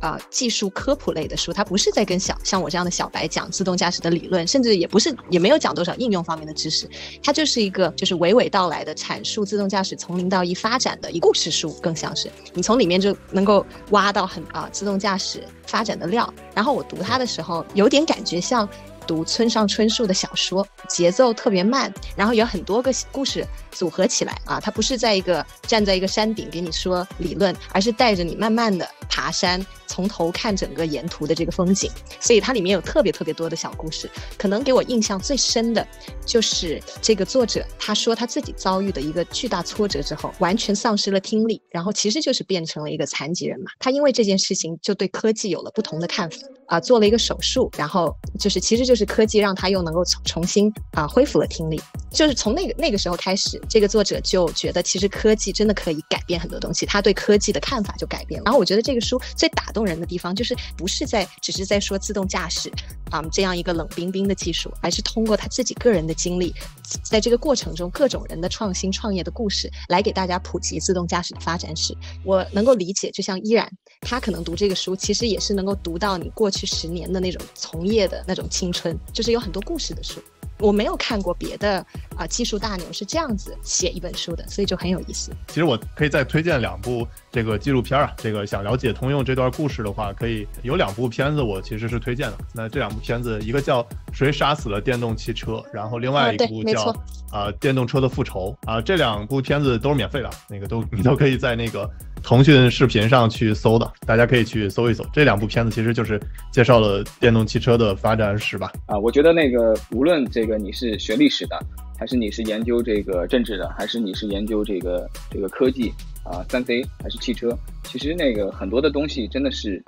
[0.00, 6.88] 啊、技术科普类的书，它不是在跟小像我这样的小白讲自动驾驶的理论，甚至也不是也没有讲多少应用方面的知识，
[7.22, 16.32] 它就是一个就是娓娓道来的阐述自动驾驶从零到一发展的一故事书，更像是你从里面就能够挖到很啊自动驾驶发展的料。
[16.54, 18.68] 然后我读它的时候，有点感觉像。
[19.08, 31.90] 读村上春树的小说，节奏特别慢，然后有很多个故事组合起来啊，它不是在一个站在一个山顶给你说理论，而是带着你慢慢的爬山，从头看整个沿途的这个风景，
[32.20, 34.10] 所以它里面有特别特别多的小故事。
[34.36, 35.86] 可能给我印象最深的，
[36.26, 43.70] 就是这个作者他说他自己遭遇的一个巨大挫折之后，完全丧失了听力，然后其实就是变成了一个残疾人嘛。
[43.78, 46.36] 他因为这件事情就对科技有了不同的看法
[46.68, 51.80] 啊，做了一个手术，然后就是其实就是科技让他又能够重重新啊恢复了听力。
[52.10, 58.44] 就是从那个那个时候开始，这个作者就觉得其实科技真的可以改变很多东西，他对科技的看法就改变了。
[58.44, 62.70] 然后我觉得这个书最打动人的地方，就是不是在只是在说自动驾驶
[63.10, 66.54] 啊、这样一个冷冰冰的技术，而是通过他自己个人的经历，
[67.02, 71.96] 在这个过程中各种人的创新创业的故事，来给大家普及自动驾驶的发展史。
[72.22, 73.70] 我能够理解，就像依然
[74.08, 80.18] 他可能读这个书，其实也是能够读到你过去十年的那种从业的那种青春，就是有很多故事的书。
[80.60, 81.86] 我没有看过别的
[82.16, 85.30] 啊、技术大牛是这样子写一本书的，所以就很有意思。
[85.48, 92.38] 其实我可以再推荐两部这个纪录片啊，这个想了解通用这段故事的话，可以有两部片子我其实是推荐的。
[92.54, 96.94] 那这两部片子，一个叫《谁杀死了电动汽车》，然后另外一部叫
[97.30, 101.88] 啊、电动车的复仇》啊、这两部片子都是免费的，那个都你都可以在那个
[102.22, 105.04] 腾讯视频上去搜的，大家可以去搜一搜。
[105.12, 106.18] 这两部片子其实就是
[106.50, 108.72] 介绍了电动汽车的发展史吧。
[108.86, 111.58] 啊，我觉得那个无论这个你是学历史的，
[111.98, 115.92] 还是你是研究这个政治的，还是你是研究这个这个科技
[116.28, 119.82] 啊，三 C 还是汽车，其实那个很多的东西真的是，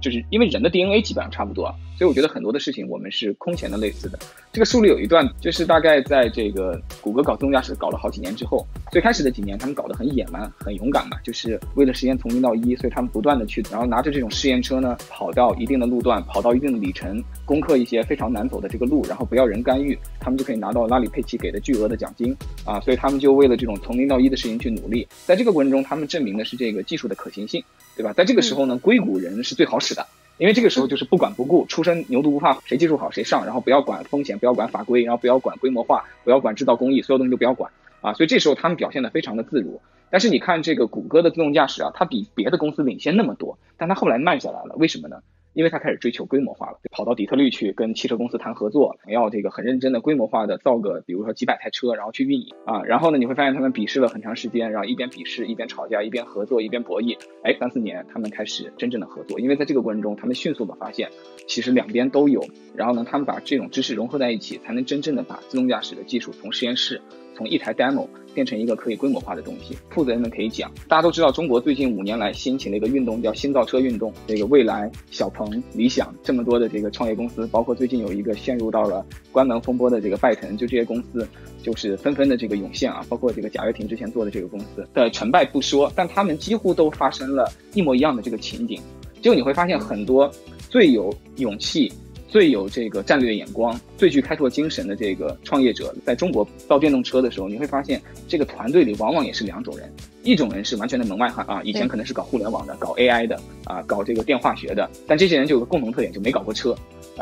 [0.00, 4.18] 就是因为人的 DNA 基本上差不多啊，所以我觉得很多的事情我们是空前的类似的。
[4.50, 22.34] 这个书里有一段，就是大概在这个谷歌搞自动驾驶搞了好几年之后，最开始的几年他们搞得很野蛮、很勇敢嘛，就是为了实现从零到一，所以他们不断的去，然后拿着这种试验车呢，跑到一定的路段，跑到一定的里程，攻克一些非常难走的这个路，然后不要人干预，他们就可以拿到拉里佩奇给的巨额的奖金
[22.64, 27.62] 啊，所以他们就为了这种从零到一的事情去努力，在这个过程中，他们证明的是这个技术的可行性，
[27.94, 28.10] 对吧？
[28.14, 30.06] 在这个时候呢，硅谷人是最好使的。
[30.40, 37.70] 因为这个时候就是不管不顾，出身牛犊不怕，谁技术好谁上，然后不要管风险，不要管法规，然后不要管规模化，不要管制造工艺，所有东西都不要管
[38.00, 38.14] 啊。
[38.14, 39.82] 所以这时候他们表现的非常的自如。
[40.08, 45.18] 但是你看这个谷歌的自动驾驶啊，它比别的公司领先那么多，但它后来慢下来了，为什么呢？
[45.52, 52.82] 因为他开始追求规模化了，跑到底特律去跟汽车公司谈合作，要这个很认真的规模化的造个，比如说几百台车，然后去运营啊。
[52.84, 57.18] 然后呢，你会发现他们比试了很长时间，然后一边比试一边吵架，一边合作一边博弈。
[57.42, 61.10] 哎，三四年他们开始真正的合作，因为在这个过程中，他们迅速的发现，
[61.46, 62.44] 其实两边都有。
[62.76, 67.00] 然后呢，他们把这种知识融合在一起，才能真正的把自动驾驶的技术从实验室。
[67.36, 70.70] 从一台 demo 变成一个可以规模化的东西，负责人们可以讲。
[70.88, 74.12] 大家都知道，中国最近五年来兴起了一个运动，叫新造车运动。
[74.26, 81.26] 这个蔚来、小鹏、理想这么多的这个创业公司，包括最近有一个陷入到了关门风波的这个拜腾，就这些公司
[81.62, 83.04] 就是纷纷的这个涌现啊。
[83.08, 88.80] 包括这个贾跃亭之前做的这个公司的成败不说，但他们几乎都发生了一模一样的这个情景。
[89.22, 90.30] 结果你会发现，很多
[90.68, 91.92] 最有勇气。
[92.30, 106.72] 最有这个战略眼光、最具开拓精神的这个创业者，在中国造电动车的时候，你会发现这个团队里往往也是两种人，一种人是完全的门外汉啊，以前可能是搞互联网的、搞 AI 的啊、搞这个电化学的，但这些人就有个共同特点，就没搞过车。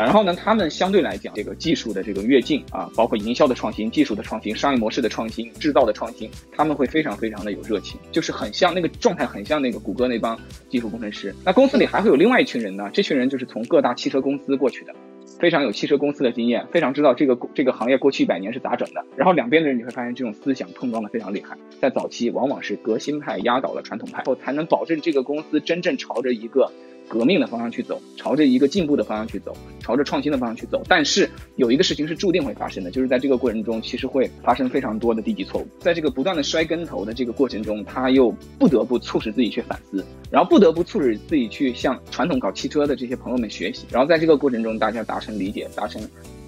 [0.04, 10.38] 然后呢，他们相对来讲，这个技术的这个跃进啊，包括营销的创新、技术的创新、商业模式的创新、制造的创新，他们会非常非常的有热情，就是很像那个状态，很像那个谷歌那帮
[10.68, 11.34] 技术工程师。
[11.44, 14.94] 那公司里还会有另外一群人呢，这群人就是从各大汽车公司过去的。
[15.38, 19.04] 非常有汽车公司的经验，非常知道这个这个行业过去一百年是咋整的。
[19.14, 21.56] 然后两边的人你会发现，这种思想碰撞的非常厉害。
[21.80, 26.72] 在早期，往往是革新派压倒了传统派，后才能保证这个公司真正朝着一个
[27.08, 30.82] 革命的方向去走，朝着一个进步的方向去走，朝着创新的方向去走。
[30.86, 35.66] 但是有一个事情是注定会发生的，就是在这个过程中，其实会发生非常多的低级错误。
[35.80, 43.86] 在这个不断的摔跟头的这个过程中，他又不得不促使自己去反思，然后不得不促使自己去向传统搞汽车的这些朋友们学习。
[43.90, 46.02] 然后在这个过程中，大家达成理解，达成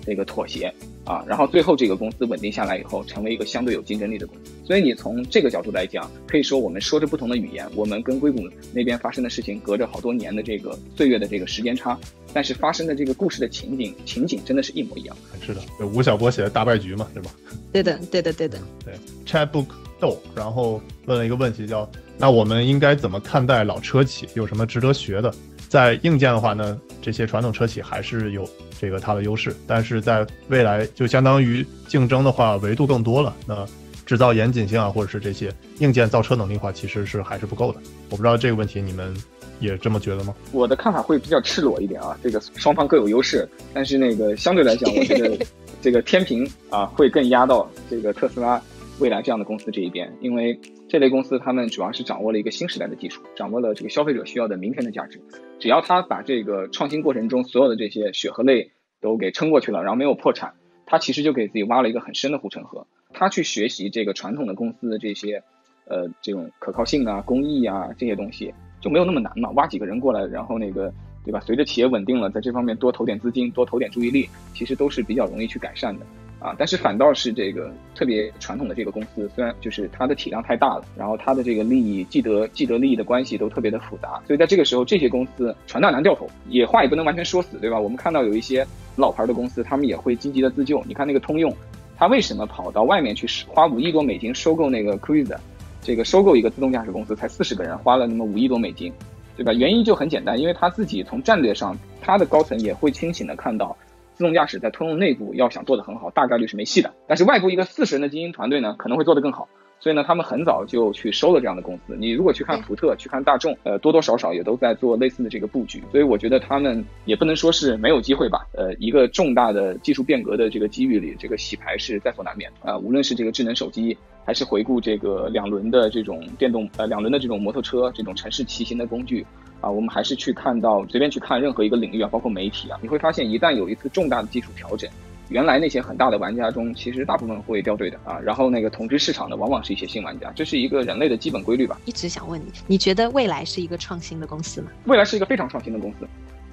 [0.05, 0.73] 这个妥协
[1.05, 4.53] 啊，然后最后这个公司稳定下来以后，成为一个相对有竞争力的公司。
[4.65, 11.99] 所以你从这个角度来讲，可以说我们说着不同的语言，我们跟硅谷那边发生的事情隔着好多年的这个岁月的这个时间差，
[12.33, 15.17] 但是发生的这个故事的情景情景真的是一模一样。
[15.41, 15.61] 是的，
[15.93, 17.31] 吴晓波写的大败局嘛，对吧？
[17.73, 18.59] 对的，对的，对的。
[18.85, 18.95] 对
[19.27, 19.67] ，Chatbook
[19.99, 24.29] Do，然后问了一个问题，叫那我们应该怎么看待老车企？
[24.35, 25.35] 有什么值得学的？
[25.71, 28.45] 在硬件的话呢，这些传统车企还是有
[28.81, 33.37] 这个它的优势，但是在未来就相当于竞争的话，维度更多了。
[33.47, 33.65] 那
[34.05, 37.79] 制造严谨性啊，或者是这些硬件造车能力的话，其实是还是不够的。
[38.11, 39.15] 我不知道这个问题你们
[39.61, 40.35] 也这么觉得吗？
[40.51, 45.47] 我的看法会比较赤裸一点啊，这个双方各有优势，但是那个相对来讲，我觉得
[45.81, 48.61] 这个天平啊会更压到这个特斯拉、
[48.99, 50.59] 蔚来这样的公司这一边，因为
[50.91, 55.21] 这类公司他们主要是掌握了一个新时代的技术，掌握了这个消费者需要的明天的价值。
[55.61, 60.53] 只要他把这个创新过程中所有的这些血和泪都给撑过去了，然后没有破产，
[60.87, 62.85] 他其实就给自己挖了一个很深的护城河。
[63.13, 65.41] 他去学习这个传统的公司的这些，
[65.85, 69.49] 呃，这种可靠性啊、工艺啊这些东西就没有那么难嘛。
[69.51, 70.93] 挖几个人过来，然后那个，
[71.25, 71.39] 对吧？
[71.39, 76.05] 随着企业稳定了，在这方面多投点资金，多投点注意力，其实都是比较容易去改善的
[76.41, 76.55] 啊。
[76.59, 87.79] 但是反倒是这个特别传统的这个公司，虽然就是它的体量太大了，然后它的这个利益、既得既得利益的关系都特别的复杂，所以在这个时候，这些公司船大难掉头，也话也不能完全说死，对吧？
[87.79, 88.67] 我们看到有一些
[88.97, 90.83] 老牌的公司，他们也会积极的自救。
[90.89, 91.55] 你看那个通用。
[91.97, 95.37] 他为什么跑到外面去花五亿多美金收购那个 Cruise，
[95.83, 98.91] 这个收购一个自动驾驶公司才四十个人，花了那么五亿多美金，
[99.37, 99.53] 对吧？
[99.53, 103.77] 原因就很简单，因为他自己从战略上，他的高层也会清醒的看到，
[104.21, 106.93] 自动驾驶在通用内部要想做得很好，大概率是没戏的。
[107.09, 109.49] 但是外部一个四十人的精英团队呢，可能会做得更好。
[109.81, 111.97] 所以呢，他们很早就去收了这样的公司。
[111.97, 115.83] 你如果去看福特，去看大众，呃，多多少少也都在做类似的这个布局。
[115.91, 118.47] 所以我觉得他们也不能说是没有机会吧。
[118.53, 122.77] 呃，一个重大的技术变革的这个机遇里，这个洗牌是在所难免啊。
[122.77, 129.27] 无论是这个智能手机，还是回顾这个两轮的这种电动，呃，两轮的这种摩托车，这种城市骑行的工具
[129.63, 134.91] 啊，我们还是去看到随便去看任何一个领域啊，包括媒体啊，你会发现一旦有一次重大的技术调整。
[135.31, 138.19] 原来那些很大的玩家中，其实大部分会掉队的啊。
[138.19, 141.81] 然后那个统治市场的，往往是一些新玩家，这是一个人类的基本规律吧。
[141.85, 144.69] 一直想问你，你觉得未来是一个创新的公司吗？
[144.87, 146.07] 未来是一个非常创新的公司。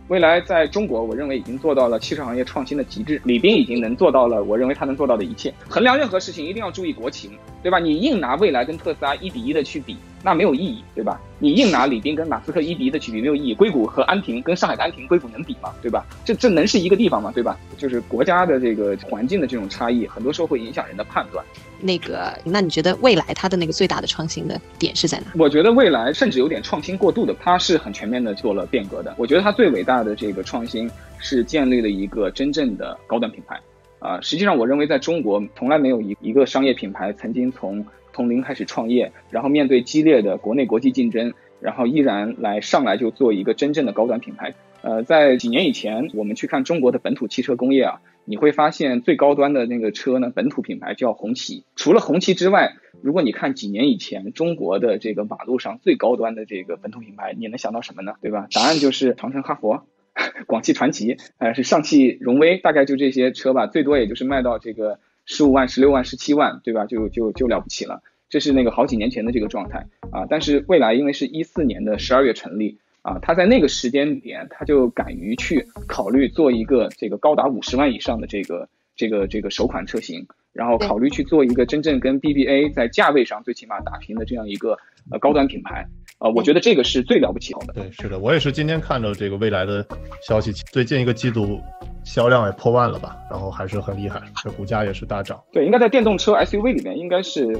[0.10, 3.22] 未来在中国，我认为已经做到了汽车行业创新的极致。
[3.26, 5.54] 李斌已经能做到了，我认为他能做到的一切。
[5.68, 7.78] 衡量任何事情一定要注意国情，对吧？
[7.78, 9.98] 你硬拿未来跟特斯拉一比一的去比，
[10.28, 11.22] 那没有意义，对吧？
[11.40, 13.54] 你硬拿李斌跟马斯克一比一的去比，没有意义。
[13.54, 15.74] 硅谷和安亭跟上海的安亭，硅谷能比吗？
[15.82, 16.06] 对吧？
[16.26, 17.32] 这这能是一个地方吗？
[17.34, 17.58] 对吧？
[17.78, 21.46] 就是国家的这个环境的这种差异，很多时候会影响人的判断。
[21.80, 25.28] 那个，那你觉得未来它的那个最大的创新的点是在哪？
[25.36, 29.16] 我觉得未来甚至有点创新过度的，它是很全面的做了变革的。
[29.18, 33.58] 我觉得它最伟大的这个创新是建立了一个真正的高端品牌。
[34.00, 37.84] 啊，实际上我认为在中国从来没有一一个商业品牌曾经从
[38.18, 44.56] 从零开始创业，然后面对激烈的国内国际竞争，然后依然来上来就做一个真正的高端品牌。
[44.82, 48.02] 呃，在几年以前，我们去看中国的本土汽车工业啊。
[48.26, 51.64] 你会发现最高端的那个车呢，本土品牌叫红旗。
[51.76, 58.16] 除了红旗之外，如果你看几年以前中国的这个马路上最高端的这个本土品牌，你能想到什么呢？
[58.22, 58.48] 对吧？
[58.52, 59.86] 答案就是长城、哈佛、
[60.46, 66.88] 广汽传祺，呃，是上汽荣威，大概就这些车吧，最多也就是卖到这个十五万、十六万、十七万，对吧？
[66.88, 68.02] 就就就了不起了。
[68.30, 70.26] 这是那个好几年前的这个状态啊。
[70.28, 72.80] 但是未来因为是一四年的十二月成立。
[73.04, 78.68] 啊，他在那个时间点，他就敢于去考虑做一个这个高达五十万以上的这个
[78.98, 84.78] 这个这个首款车型，然后考虑去做一个真正跟 BBA 在价位上最起码打平的这样一个
[85.10, 85.88] 呃高端品牌。
[86.20, 87.74] 呃，我觉得这个是最了不起的。
[87.74, 89.86] 对，是的，我也是今天看到这个未来的
[90.28, 91.60] 消息，最近一个季度
[92.04, 95.40] 销量也破万了吧，然后还是很厉害，这股价也是大涨。
[95.52, 97.56] 对，应该在电动车 SUV 里面，应该是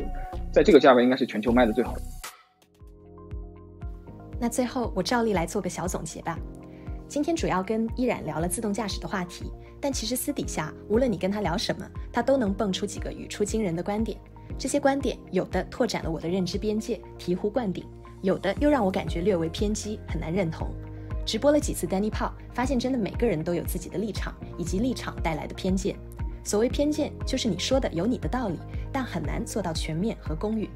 [0.52, 2.02] 在这个价位应该是全球卖的最好的。
[4.40, 6.38] 那最后我照例来做个小总结吧。
[7.08, 14.18] 今天主要跟依然聊了自动驾驶的话题，但其实私底下无论你跟他聊什么，他都能蹦出几个语出惊人的观点。
[14.58, 17.84] 这些观点有的拓展了我的认知边界，醍醐灌顶；
[18.28, 20.68] 有的又让我感觉略微偏激，很难认同。
[21.26, 25.96] 直播了几次 Danny 泡，发现真的每个人都有自己的立场，以及立场带来的偏见。
[26.44, 28.60] 所谓偏见，就是你说的有你的道理，
[28.92, 30.70] 但很难做到全面和公允。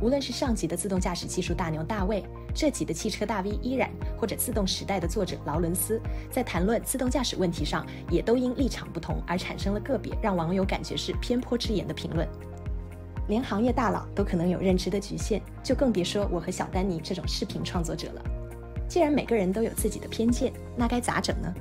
[0.00, 2.24] 无论是上集的自动驾驶技术大牛大卫，
[2.54, 12.28] 这集的汽车大 V 依然，或者自动时代的作者劳伦斯，在谈论自动驾驶问题上，也都因立场不同而产生了个别让网友感觉是偏颇之言的评论。
[13.28, 18.22] 连行业大佬都可能有认知的局限，就更别说我和小丹尼这种视频创作者了。
[18.88, 21.52] 既然每个人都有自己的偏见，那该咋整呢？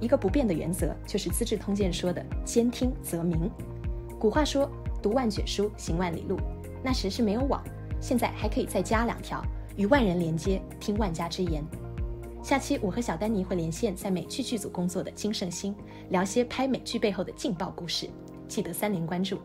[0.00, 3.50] 一个不变的原则就是《资治通鉴》说的“兼听则明”。
[4.18, 4.70] 古话说
[5.02, 6.38] “读万卷书，行万里路”，
[6.82, 7.62] 那时是没有网。
[8.00, 9.44] 现在还可以再加两条，
[9.76, 11.62] 与万人连接，听万家之言。
[12.42, 15.76] 下期我和小丹尼会连线在美剧剧组工作的金圣星，
[16.08, 18.08] 聊些拍美剧背后的劲爆故事。
[18.48, 19.38] 记得三连关注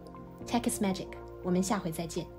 [0.47, 1.07] ，Tech is Magic，
[1.45, 2.34] 我们下回再见。